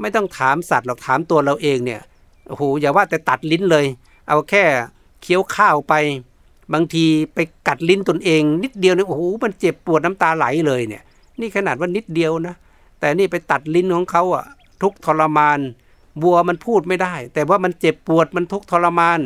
[0.00, 2.00] ไม่ต้องถามสัตว์หรอกถามตัวเราเองเนี่ย
[2.48, 3.86] โอ้โหอย่าว่าแต่ตัดลิ้นเลย
[4.28, 4.64] เอาแค่
[5.22, 5.94] เคี้ยวข้าวไป
[6.74, 7.38] บางทีไป
[7.68, 11.02] กัดลิ้นตนเอง นิดเดียวเนี่ยโอ้โหมันเจ็บปวดน้ำตาไหลเลยเนี่ย
[11.40, 12.54] นี่ขนาดว่านิดเดียวนะ
[13.00, 14.44] แต่นี่ไปตัดลิ้นของเขาอะ
[14.82, 15.58] ทุกทรมาน
[16.22, 19.20] บัวมันพูดไม่ได้ แต่ว่ามันเจ็บปวดมันทุกทรมาน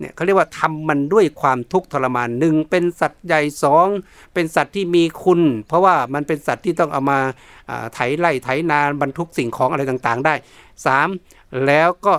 [0.00, 3.86] เนี่ยเขาเรียกว่าทำมันด้วยความทุกข์ทรมานหนึ่งเป็นสัตว์ใหญ่สอง
[4.34, 7.18] เป็นสัตว์ที่มีคุณ เพราะว่ามันเป็นสัตว์ที่ต้องเอามา
[7.94, 10.34] ไถไล่ไถนานบรรทุกสิ่งของอะไรต่างๆได้
[10.86, 11.08] สาม
[11.66, 12.14] แล้วก็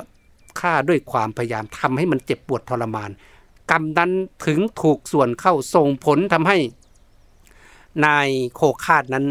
[0.59, 3.09] ฆ่าด้วยความพยายามทำให้มันเจ็บปวดทรมาน
[3.71, 4.11] กรรมนั้น
[4.45, 6.57] ถึงถูกส่วนเข้าส่งผลทำให้
[8.05, 9.25] นายโคคาดนั้น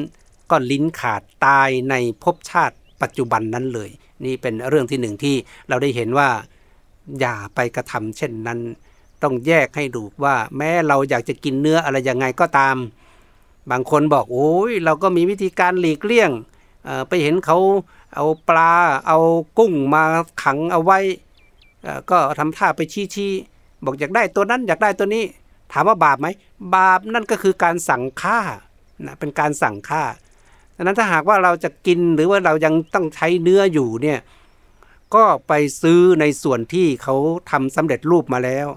[0.50, 3.90] ก็ลิ้นขาดตายในภพชาติปัจจุบันนั้นเลย
[4.24, 5.36] นี่เป็นเรื่องที่หนึ่งที่
[5.68, 6.28] เราได้เห็นว่า
[7.20, 8.58] อย่าไปกระทำเช่นนั้น
[9.22, 12.76] ต้องแยกให้ดูว่าแม้เราอยากจะกินเนื้ออะไรยังไงก็ตาม
[13.70, 16.30] บางคนบอกโอ้ยเราก็มีวิธีการหลีกเลี่ยง
[17.08, 17.58] ไปเห็นเขา
[18.14, 18.72] เอาปลา
[19.06, 19.18] เอา
[19.58, 20.02] กุ้งมา
[20.42, 20.98] ขังเอาไว้
[22.10, 23.32] ก็ทำท่าไปชี้ชี้
[23.84, 25.24] บอกอยากได้ตัวนั้นอยากได้ตัวนี้
[25.72, 26.26] ถามว่าบาปไหม
[26.74, 28.38] บาปนั่นก็คือการสั่งฆ่า
[29.06, 30.02] นะเป็นการสั่งฆ่า
[30.76, 34.18] ดังนั้นถ้าหากว่าเราจะกินหรือว่าเรายังต้องใช้เนื้ออยู่เนี่ย
[35.14, 35.52] ก็ไป
[35.82, 37.14] ซื้อในส่วนที่เขา
[37.50, 38.68] ทำสำเร็จรูปมาแล้ว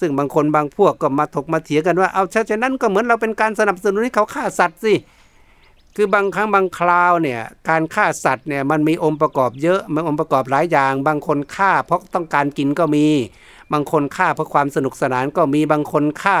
[0.00, 4.94] ซึ่งบางคนบางพวกก็มาถกมาเถียงกันว่าเอาฉะนั้นก็เหมือนเราเป็นการสนับสนุนให้เขาฆ่าสัตว์สิ
[5.96, 13.06] คือบางครั้งบางคราวเนี่ยการฆ่าสัตว์เนี่ยมันมีองค์ประกอบเยอะมันองค์ประกอบหลายอย่าง บางคนฆ่าเพราะต้องการกินก็มี
[13.72, 16.38] บางคนฆ่าเพราะความสนุกสนานก็มีบางคนฆ่า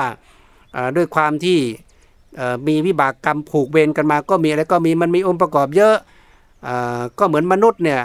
[0.96, 1.58] ด้วยความที่
[2.68, 5.96] มีวิบากกรรมผูกเวรกันมาก็มีอะไรก็มีมันมีองค์ประกอบเยอะ
[7.18, 8.00] ก็เหมือนมนุษย์เนี่ย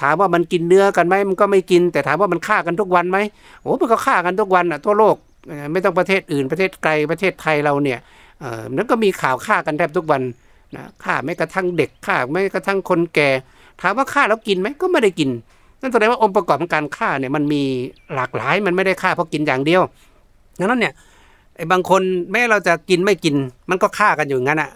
[0.00, 3.18] ถามว่ามันกินเนื้อกันไหมมันก็ไม่กิน แต่ถามว่ามันฆ่ากันทุกวันไหม
[3.60, 5.16] โอ้มันก็ฆ่ากันทุกวันอะทั่วโลก
[5.72, 7.98] ไม่ต้องประเทศอื่นประเทศไกลประเทศไทยเราเนี่ย
[8.40, 10.22] เออนั้นก็มีข่าวฆ่ากันแทบทุกวัน
[10.76, 13.30] นะฆ่าไม่กระทั่งเด็กฆ่าไม่กระทั่งคนแก่
[13.80, 15.30] ถามว่าฆ่าแล้วกินไหมก็ไม่ได้กิน
[15.80, 17.62] นั่นแสดงว่าองค์ประกอบของการฆ่าเนี่ยมันมี
[18.14, 19.82] หลากหลายมันไม่ได้ฆ่าเพราะกินอย่างเดียว
[20.58, 20.94] ดังนั้นเนี่ย
[21.56, 23.34] ไอ้บางคนแม้เราจะกินไม่กิน
[23.70, 24.70] มันก็ฆ่ากันอยู่งั้นอะ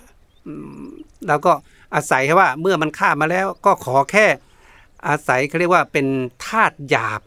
[1.28, 1.52] เราก็
[1.94, 4.26] อาศัยว่าเมื่อมันฆ่ามาแล้วก็ขอแค่
[5.08, 6.06] อาศัยเขาเรียกว่าเป็น
[6.46, 7.20] ธาตุหยาบ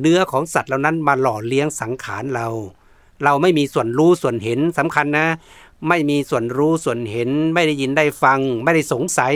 [0.00, 2.48] เนื้อของสัตว์เหล่านั้นมาหล่อเลี้ยงสังขารเรา
[3.24, 5.26] เราไม่มีส่วนรู้ส่วนเห็นสำคัญนะ
[5.88, 9.34] ไม่มีส่วนรู้ส่วนเห็น ไม่ได้ยินได้ฟัง ไม่ได้สงสัย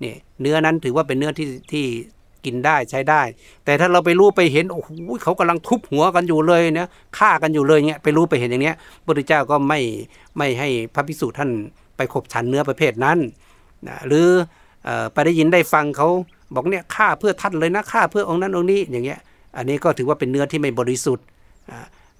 [0.00, 1.84] เนี่ยเนื้อนั้นถือว่าเป็นเนื้อที่ที่
[2.44, 3.22] กินได้ใช้ได้
[3.64, 4.90] แต่ถ้าเราไปรู้ไปเห็นโอ้โห
[5.22, 9.80] เขากำลังทุบหัวกันอยู่เลยเนี่ยฆ่ากันอยู่เลยเนี่ยไปรู้ไปเห็นอย่างเนี้ยพระพุทธเจ้าก็ไม่
[10.38, 11.50] ไม่ให้พระภิกษุท่าน
[11.96, 13.18] ไปขบฉันเนื้อประเภทนั้น
[13.86, 14.26] นะหรือ
[15.12, 16.08] ไปได้ยินได้ฟังเขา
[16.54, 19.20] บอกเนี่ยฆ่าเพื่อท่านเลยนะฆ่าเพื่อองค์นั้นองค์นี้อย่างเงี้ย
[19.56, 21.24] อันนี้ก็ถือว่าเป็นเนื้อที่ไม่บริสุทธิ์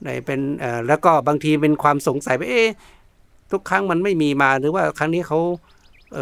[0.02, 0.40] ในเป็น
[0.88, 2.68] แล้วก็บางทีเป็นความสงสัยว่าเอ๊ะ
[3.50, 5.38] ทุกครั้งมันไม่มีมาหรือว่าครั้งนี้เขา
[6.14, 6.16] เ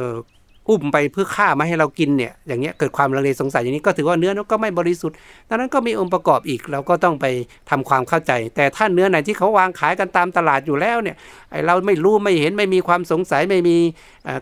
[0.68, 5.16] อุ้มไปเพื่อฆ่ามาให้เรากินเนี่ยอย่างเงี้ยเกิดความลังเลสงสัยอย่างนี้ก็ถือว่าเนื้อนั้นก็ไม่บริสุทธิ์
[5.48, 7.26] ดังนั้นก็มีองค์ประกอบอีกเราก็ต้องไป
[7.70, 11.16] ทำความเข้าใจ แต่ถ้าเนื้อไหนที่เขาวางขายกันตามตลาดอยู่แล้วเนี่ย
[11.50, 13.76] ไอเราไม่รู้ไม่เห็นไม่มีความสงสัยไม่มี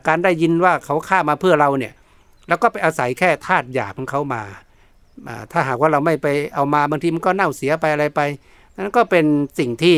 [0.09, 1.93] การได้ยินว่าเขาฆ่ามาเพื่อเราเนี่ย
[2.49, 4.43] แล้วก็ไปอาศัยแค่ธาตุหยาบของเขามา
[5.53, 8.21] ถ้าหากว่าเราไม่ไปเอามาบางทีมันก็เน่าเสียไปอะไรไป
[8.77, 9.25] นั้นก็เป็น
[9.59, 9.97] สิ่งที่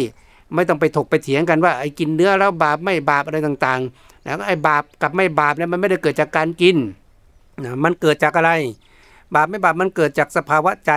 [0.55, 6.77] ไม่ต้องไปถกไปเถียงกันว่าไอ้กินเนื้อแล้วบาปไม่บาปอะไรต่างๆนะไอ้บาปกับไม่บาปเนี่ยมันไม่ได้เกิดจากการกิน
[7.65, 8.51] นะมันเกิดจากอะไร
[9.35, 10.93] บาปไม่บาปมันเกิดจากสภาวะใจ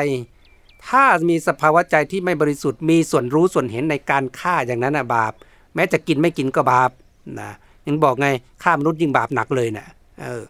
[0.88, 5.34] ถ้ามีสภาวะใจที่ไม่บริสุทธิ์มีส่วนรู้ส่วนเห็นในการฆ่าอย่างนั้นนะบาป
[5.76, 6.92] แม้จะกินไม่กินก็บาป
[7.40, 7.50] นะ
[7.88, 8.28] ยังบอกไง
[8.64, 9.88] ฆ่ามนุษย์ยิ่งบาปหนักเลยนะ
[10.22, 10.44] เออ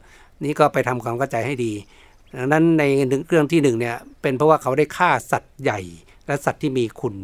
[0.44, 1.74] นี่ก็ไปทำความเข้าใจให้ดี
[2.36, 2.84] ดังนั้นใน
[3.30, 5.80] เรื่องที่หนึ่งเนี่ยเป็นเพราะว่าเขาได้ฆ่าสัตว์ใหญ่
[6.28, 7.16] และสัตว์ที่มีคุณ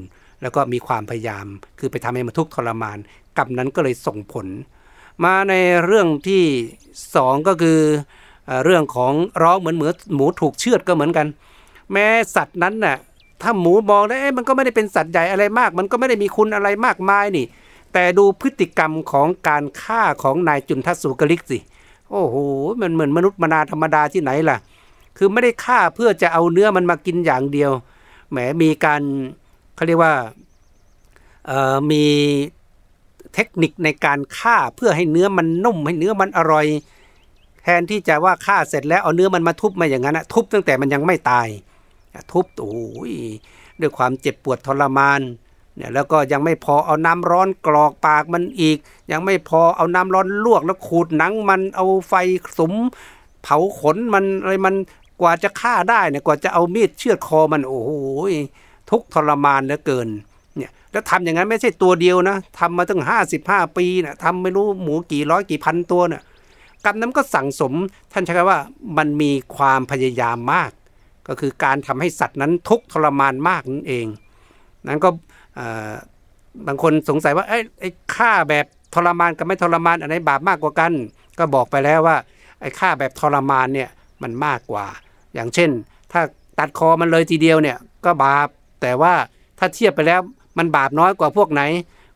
[0.41, 1.45] แล้วก็มีความพยายาม
[1.79, 2.97] คือไปทำให้มันทุกข์ทรมาน
[3.37, 4.47] กรรมนั้นก็เลยส่งผล
[5.23, 5.53] มาใน
[5.85, 6.43] เรื่องที่
[7.15, 7.79] สองก็คือ
[8.63, 9.13] เรื่องของ
[9.43, 11.27] ร้องเหมือนเหมือหมูถูกเชือดก็เหมือนกัน
[11.91, 12.97] แม้สัตว์นั้นน่ะ
[13.41, 17.45] ถ้าหมูมองแล้วมันก็ไม่ได้เป็นสัตว์ใหญ่อะไรมาก มันก็ไม่ได้มีคุณอะไรมากมายนี่
[17.93, 21.59] แต่ดูพฤติกรรมของการฆ่าของนายจุนทัศสุกลิกสิ
[22.11, 22.35] โอ้โห
[22.81, 24.57] มันเหมือนมนุษย์มนาธรรมดาที่ไหนล่ะ
[25.17, 27.71] คือไม่ได้ฆ่าเพื่อจะเอาเนื้อมันมากินอย่างเดียว
[28.29, 29.01] แหมมีการ
[29.75, 30.13] เขาเรียกว่า
[31.91, 32.03] มี
[33.33, 36.67] เทคนิคในการฆ่าเพื่อให้เนื้อมันนุ่มให้เนื้อมันอร่อย
[37.63, 41.47] แทนที่จะว่าฆ่าเสร็จแล้วเอาเนื้อมันมาทุบมาอย่างนั้นนะทุบตั้งแต่มันยังไม่ตาย
[42.31, 43.13] ทุบโอ้ย
[43.81, 45.21] ด้วยความเจ็บปวดทรมาน
[45.75, 48.77] เนี่ยแล้วก็ยังไม่พอเอาน้ำร้อนกรอกปากมันอีก
[49.11, 52.13] ยังไม่พอเอาน้ำร้อนลวกแล้วขูดหนังมันเอาไฟ
[52.57, 52.73] สม
[53.43, 54.75] เผาขนมันอะไรมัน
[55.21, 57.91] กว่าจะฆ่าได้เนี่ยกว่าจะเอามีดเชือดคอมันโอ้โห
[58.89, 60.07] ทุกทรมานเหลือเกิน
[60.57, 66.21] เนี่ยแล้วทำอย่างนั้นไม่ใช่ตัวเดียวนะทำมาตั้งห้าสิบห้าปีนะทำไม่รู้หมูกี่ร้อยกี่พันตัวเนี่ย
[66.85, 67.73] กรรมนั้นก็สั่งสม
[68.13, 68.59] ท่านใช้คำว่า
[68.97, 70.71] มันมีความพยายามมาก
[71.27, 74.07] ก็คือการทำให้สัตว์นั้นทุกทรมานมากนั่นเอง
[74.87, 75.09] นั้นก็
[76.67, 77.45] บางคนสงสัยว่า
[77.79, 80.91] ไอ้ฆ่าแบบทรมานกับไม่ทรมานอันไหนบาปมากกว่ากัน
[81.37, 82.17] ก็บอกไปแล้วว่า
[82.61, 83.89] ไอ้ฆ่าแบบทรมานเนี่ย
[84.21, 84.85] มันมากกว่า
[85.33, 85.69] อย่างเช่น
[86.11, 86.21] ถ้า
[86.59, 88.47] ตัดคอมันเลยทีเดียวเนี่ยก็บาป
[88.81, 89.13] แต่ว่า
[89.59, 90.19] ถ้าเทียบไปแล้ว
[90.57, 91.61] มันบาปน้อยกว่าพวกไหน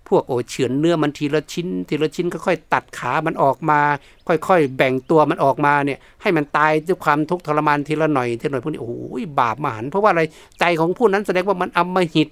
[0.10, 3.80] พวกโอเฉือนเนื้อมันทีละชิ้น ทีละชิ้นค่อยๆตัดขามันออกมา
[4.28, 8.94] ค่อยๆ แบ่งตัวมันออกมาเนี่ยให้มันตายด้วยความทุกข์ทรมานทีละหน่อยทีละหน่อยพวกนี้โอ้โห
[9.40, 10.22] บาปมหันเพราะว่าอะไร
[10.60, 12.30] ใจของผู้นั้นแสดงว่ามันอำมหิต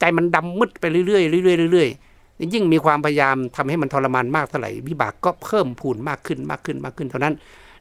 [0.00, 7.34] ใจมันดำมืดไปเรื่อยๆเรื่อยๆเรื่อยๆยิ่งมีความพยายามทำให้มันทรมานมากเท่าไหร่วิบากก็เพิ่มพูนมากขึ้นมากขึ้นมากขึ้นเท่านั้น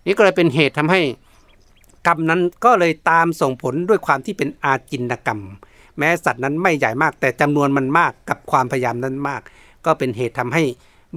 [0.06, 1.02] นี่ก็เลยเป็นเหตุทำให้
[2.08, 5.40] กรรมนั้นก็เลยตามส่งผลด้วยความที่เป็นอาจินกรรม
[5.98, 9.42] แม้สัตว์นั้นไม่ใหญ่มาก แต่จำนวนมันมากกับความพยายามนั้นมาก
[9.86, 10.64] ก็เป็นเหตุทำให้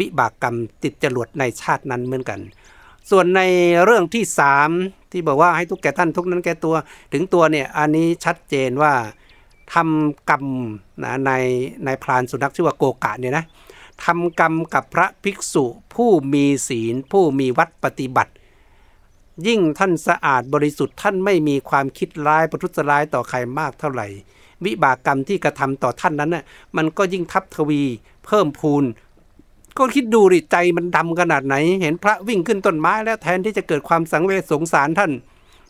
[0.01, 2.41] วิบากกรรมติดจรวดในชาตินั้นเหมือนกัน
[3.11, 3.41] ส่วนใน
[3.85, 4.71] เรื่องที่สาม
[5.13, 6.75] ที่บอกว่าให้ทุกแก่ท่านทุกนั้นแก่ตัว
[7.13, 8.93] ถึงตัวเนี่ยอันนี้ชัดเจนว่า
[9.75, 10.45] ทำกรรม
[11.03, 11.33] นะใน
[11.85, 13.45] ในพรานสุนัขชื่อว่าโกกะเนี่ยนะ
[14.05, 15.65] ทำกรรมกับพระภิกษุ
[15.95, 18.33] ผู้มีศีลผู้มีวัดปฏิบัติ
[19.47, 24.07] ยิ่งท่านสะอาดบริสุทธิ์ท่านไม่มีความคิดร้ายประทุษร้ายต่อใครมากเท่าไหร่
[24.65, 26.45] วิบากกรรมที่กระทำต่อท่านนั้นน่ะ
[26.77, 27.83] มันก็ยิ่งทับทวี
[28.27, 28.85] เพิ่มพูน
[29.79, 35.13] ก็คิดดูดิใจมันดำขนาดไหน เห็นพระวิ่งขึ้นต้นไม้แล้วแทนที่จะเกิดความสังเวชสงสารท่าน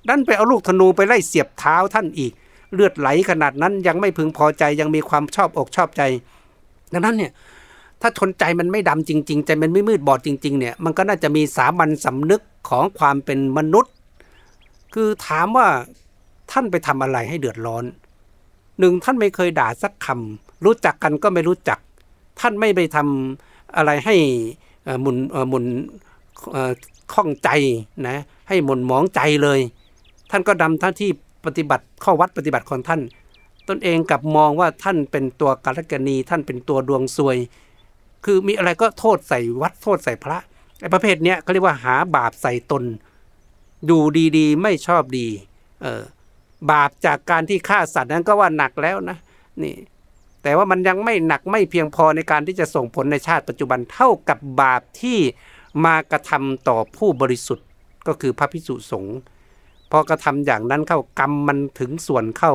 [0.09, 2.33] ดันไปเอาลูกธนูไปไล่เสียบเท้าท่านอีก
[2.75, 6.03] เลือดไหลขนาดนั้นยังไม่พึงพอใจยังมีความชอบอกชอบใจ
[6.93, 7.33] ดังนั้นเนี่ย
[8.01, 13.93] ถ้าทนใจมันไม่ดำจริง ๆ ใจมันไม่มืดบอดจริง ๆ เนี่ย มันก็น่าจะมีสามัญสำนึกของความเป็นมนุษย์
[14.95, 15.67] คือถามว่า
[16.51, 17.85] ท่านไปทำอะไรให้เดือดร้อน
[18.79, 21.79] หนึ่งท่านไม่เคยด่าสักคำรู้จักกันก็ไม่รู้จัก
[22.41, 24.17] ท่านไม่ไปทำอะไรให้
[25.01, 25.17] หมุน
[25.49, 25.65] หมุน
[27.13, 27.49] ข้องใจ
[28.09, 28.17] นะ
[28.49, 29.61] ให้หมุนหมองใจเลย
[30.31, 31.11] ท่านก็ดำท่าที่
[31.45, 33.01] ปฏิบัติข้อวัดปฏิบัติของท่าน
[33.69, 37.37] ตนเองกับมองว่าท่านเป็นตัวกาลกณีท่านเป็นตัวดวงซวย
[38.25, 40.39] คือมีอะไรก็โทษใส่วัดโทษใส่พระ
[40.81, 42.85] ไอ้ประเภทเนี้ยเขาเรียกว่าหาบาปใส่ตน
[43.91, 43.99] ดู
[44.37, 45.27] ดีๆ ไม่ชอบดี
[45.83, 46.03] เออ
[46.71, 49.17] บาปจากการที่ฆ่าสัตว์นั้นก็ว่าหนักแล้วนะ
[49.63, 49.75] นี่
[50.43, 55.19] แต่ว่ามันยังไม่หนักไม่เพียงพอในการที่จะส่งผลในชาติปัจจุบันเท่ากับบาปที่
[55.85, 57.67] มากระทำต่อผู้บริสุทธิ์
[58.07, 59.19] ก็คือพระพิสุสงฆ์
[59.91, 62.53] พอกระทำอย่างนั้นเข้ากรรมมันถึงส่วนเข้า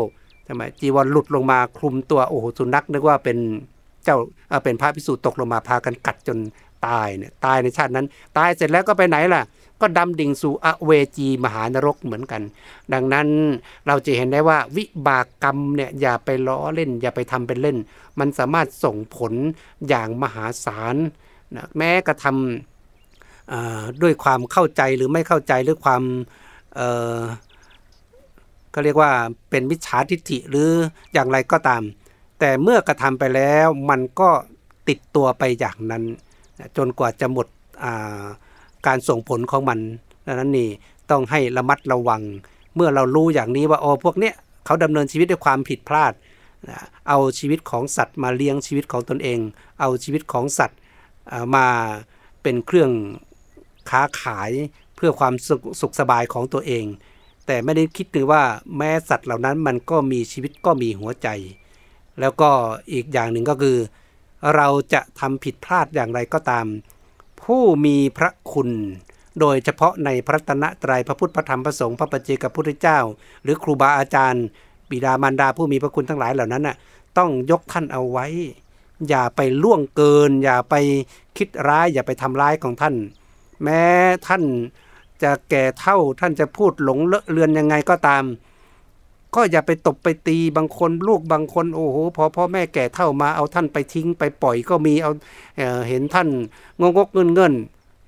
[0.47, 3.37] ทำไมจีวรหลุดลงมาคลุมตัวโอ้โหสุนัขนึกว่าเป็น
[4.03, 4.17] เจ้า
[4.63, 6.37] เป็นพระพิสุตกลงมาพากันกัดจน
[6.87, 8.07] ตายเนี่ยตายในชาตินั้น
[8.37, 9.43] ตายเสร็จแล้วก็ไปไหนล่ะ
[9.81, 12.41] ก็ดำดิ่งสู่อเวจีมหานรกเหมือนกัน
[12.93, 13.27] ดังนั้น
[13.87, 17.77] เราจะเห็นได้ว่าวิบากกรรมเนี่ยอย่าไปล้อเล่น อย่าไปทำเป็นเล่น
[18.19, 19.33] มันสามารถส่งผล
[19.89, 20.95] อย่างมหาศาล
[21.55, 26.03] นะแม้กระทำด้วยความเข้าใจหรือไม่เข้าใจหรือความ
[28.73, 29.11] ก็เรียกว่า
[29.49, 30.69] เป็นมิจฉาทิฏฐิหรือ
[31.13, 31.83] อย่างไรก็ตาม
[32.39, 34.29] แต่เมื่อกระทำไปแล้วมันก็
[34.87, 36.03] ติดตัวไปอย่างนั้น
[36.77, 37.47] จนกว่าจะหมด
[38.87, 39.79] การส่งผลของมัน
[40.25, 40.69] ดังนั้นนี่
[41.11, 42.21] ต้องให้ระมัดระวัง
[42.75, 46.13] เมื่อเรารู้อย่างนี้ว่าโอ้พวกเนี้ยเขาดำเนินชีวิตด้วยความผิดพลาด
[47.07, 49.39] เอาชีวิตของสัตว์มาเลี้ยงชีวิตของตนเอง
[49.79, 50.79] เอาชีวิตของสัตว์
[51.55, 51.67] มา
[52.41, 52.91] เป็นเครื่อง
[53.89, 54.51] ค้าขาย
[54.95, 55.33] เพื่อความ
[55.81, 56.85] สุขสบายของตัวเอง
[57.45, 58.43] แต่ไม่ได้คิดถึงว่า
[58.77, 61.27] แม้สัตว์เหล่านั้นมันก็มีชีวิตก็มีหัวใจ
[62.19, 62.49] แล้วก็
[62.91, 63.77] อีกอย่างหนึ่งก็คือ
[64.55, 66.65] เราจะทำผิดพลาดอย่างไรก็ตาม
[67.43, 68.69] ผู้มีพระคุณ
[69.39, 72.99] โดยเฉพาะในพระตนะตรายพระพุทธพระธรรมพระสงฆ์พระปเจกับพุทธเจ้า
[73.43, 74.45] หรือครูบาอาจารย์
[74.89, 76.75] บิดามารดาผู้มีพระคุณทั้งหลายเหล่านั้นน่ะ
[77.17, 78.27] ต้องยกท่านเอาไว้
[79.09, 80.75] อย่าไปล่วงเกิน อย่าไป
[81.37, 82.95] คิดร้าย อย่าไปทำร้ายของท่าน
[83.63, 83.83] แม้
[84.27, 84.43] ท่าน
[85.23, 88.23] จะแก่เท่าท่านจะพูดหลงเลอะเลือนยังไงก็ตาม
[89.35, 95.11] ก็อย่าไปตบไปตีบางคนลูกบางคนโอ้โหพอพ่อแม่แก่เท่ามาเอาท่านไปทิ้งไปปล่อยก็มีเอา
[95.57, 96.27] เเห็นท่าน
[96.79, 97.53] งงกเงินเงิน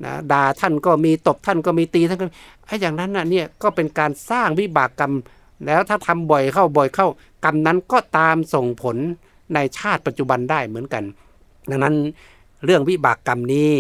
[0.06, 2.26] นะด่าท่านก็มีตบท่านก็มีตีท่านก็
[2.66, 5.14] ไอ้อย่างนั้นน่ะเนี่ยก็เป็นการสร้างวิบากกรรม
[5.66, 7.08] แล้วถ้าทำบ่อยเข้าบ่อยเข้า
[7.44, 8.98] กรรมนั้นก็ตามส่งผล
[9.54, 11.04] ในชาติปัจจุบันได้เหมือนกัน
[11.70, 11.96] ดังนั้น
[12.66, 13.72] เรื่องวิบากกรรมนี้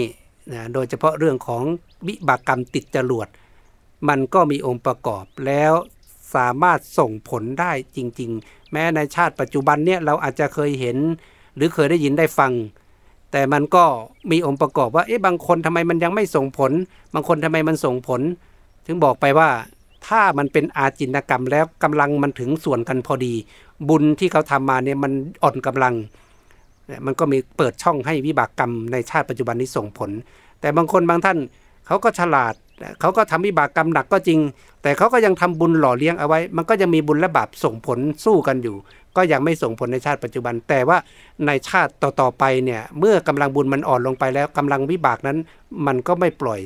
[0.53, 1.63] นะโดยเฉพาะเรื่องของ
[2.07, 3.27] วิบากกรรมติดจรวด
[4.09, 5.73] มันก็มีองค์ประกอบแล้ว
[6.35, 10.97] สามารถส่งผลได้จริง ๆ แม้ในชาติปัจจุบันเนี่ยเราอาจจะเคยเห็น
[11.55, 12.53] หรือเคยได้ยินได้ฟัง
[13.31, 13.85] แต่มันก็
[14.31, 16.71] มีองค์ประกอบว่าเอ๊ะบางคนทำไมมันยังไม่ส่งผล
[17.13, 18.21] บางคนทำไมมันส่งผล
[18.85, 19.49] ถึงบอกไปว่า
[20.07, 23.33] ถ้ามันเป็นอาจินกรรมแล้วกำลังมันถึงส่วนกันพอดี
[23.89, 25.11] บุญที่เขาทำมาเนี่ยมัน
[25.43, 25.95] อ่อนกำลัง
[27.05, 30.09] มันก็มีเปิดช่องให้วิบากกรรมในชาติปัจจุบันนี้ส่งผล
[30.61, 31.37] แต่บางคนบางท่าน
[31.87, 32.53] เขาก็ฉลาด
[32.99, 34.39] เขาก็ทำวิบากกรรมหนักก็จริง
[34.81, 38.75] แต่เขาก็ยังทำบุญหล่อเลี้ยงเอาไว้ มันก็ยังมีบุญและบาปส่งผลสู้กันอยู่
[39.17, 40.97] ก็ยังไม่ส่งผลในชาติปัจจุบัน แต่ว่า
[41.45, 45.37] ในชาติต่อๆไปเนี่ย เมื่อกำลังบุญมันอ่อนลงไปแล้วกำลังวิบากนั้น
[45.87, 46.59] มันก็ไม่ปล่อย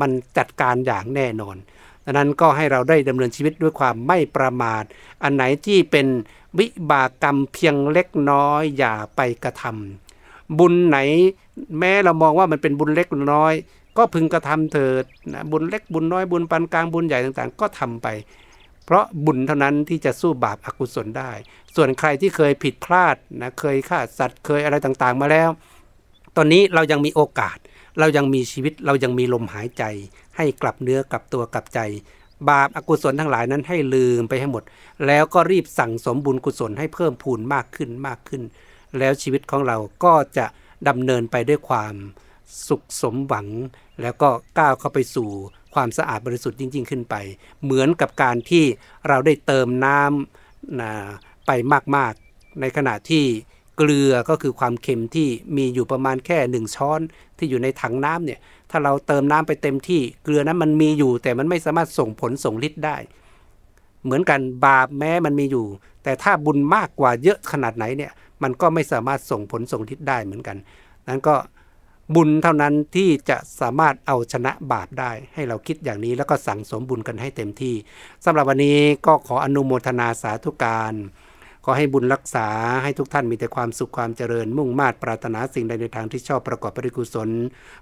[0.00, 1.56] มันจัดการอย่างแน่นอน
[2.04, 4.84] ดังนั้นก็ให้เราได้ดำเนินชีวิตด้วยความไม่ประมาท
[5.22, 6.06] อันไหนที่เป็น
[6.58, 10.98] วิบากกรรมเพียงเล็กน้อยอย่าไปกระทำบุญไหน
[11.78, 13.54] แม้เรามองว่ามันเป็นบุญเล็กน้อย
[13.98, 18.08] ก็พึงกระทำเถิดนะบุญเล็กบุญน้อยบุญปานกลางบุญใหญ่ต่างๆ ก็ทำไป
[18.84, 21.30] เพราะบุญเท่านั้นที่จะสู้บาปอากุศลได้
[21.74, 25.50] ส่วนใครที่เคยผิดพลาดนะเคยฆ่าสัตว์เคยอะไรต่างๆ มาแล้ว
[26.36, 27.58] ตอนนี้เรายังมีโอกาส
[27.98, 29.84] เรายังมีชีวิตเรายังมีลมหายใจ
[30.36, 31.80] ให้กลับเนื้อกลับตัวกลับใจ
[32.48, 34.62] บาปอากุศลทั้งหลายนั้นให้ลืมไปให้หมด
[35.06, 38.42] แล้วก็รีบสั่งสมบุญกุศลให้เพิ่มพูนมากขึ้นมากขึ้น
[38.98, 40.46] แล้วชีวิตของเราก็จะ
[40.88, 41.94] ดำเนินไปด้วยความ
[42.66, 43.46] สุขสมหวัง
[44.02, 44.28] แล้วก็
[44.58, 45.28] ก้าวเข้าไปสู่
[45.74, 47.14] ความสะอาดบริสุทธิ์ยิ่ง ๆ ขึ้นไป
[47.62, 48.64] เหมือนกับการที่
[49.08, 50.90] เราได้เติมน้ำนะ
[51.46, 51.50] ไป
[51.96, 53.24] มากๆ ในขณะที่
[53.76, 57.00] เกลือก็คือความเค็มที่มีอยู่ประมาณแค่หนึ่งช้อน
[57.38, 58.40] ที่อยู่ในถังน้ำเนี่ย
[58.70, 62.96] ถ้าเราเติมน้ำไปเต็มที่เกลือนั้นมันมีอยู่ แต่มันไม่สามารถส่งผลส่งฤทธิ์ได้
[64.04, 65.66] เหมือนกันบาปแม้มันมีอยู่
[66.04, 70.56] แต่ถ้าบุญมากกว่าเยอะขนาดไหนเนี่ยมันก็ไม่สามารถส่งผลส่งฤทธิ์ได้เหมือนกัน
[71.08, 71.34] นั้นก็
[72.14, 77.74] บุญเท่านั้นที่จะสามารถเอาชนะบาปได้ให้เราคิดอย่างนี้แล้วก็สั่งสมบุญกันให้เต็มที่
[78.24, 80.94] สำหรับวันนี้ก็ขออนุโมทนาสาธุการ
[81.68, 82.48] ขอให้บุญรักษา
[82.82, 87.28] ให้ทุกท่านมีแต่ความสุขความเจริญ มุ่งมา่ปรารถนาสิ่งใดในทางที่ชอบประกอบปริกุศล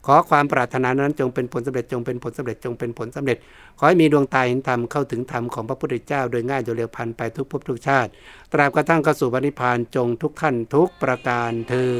[0.06, 3.38] ขอความปรารถนานั้นจงเป็นผลสำเร็จจงเป็นผลสำเร็จจงเป็นผลสำเร็จ
[3.78, 8.10] ขอให้มีดวงตาเห็นธรรมเข้าถึงธรรมของพระพุทธเจ้า โดยง่ายโดยเร็วพันไปทุกภพทุกชาติ
[8.52, 11.92] ตราบกระทั่งเข้าสู่วันนิพพานจงทุกท่านทุกประการเทอ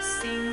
[0.00, 0.47] sing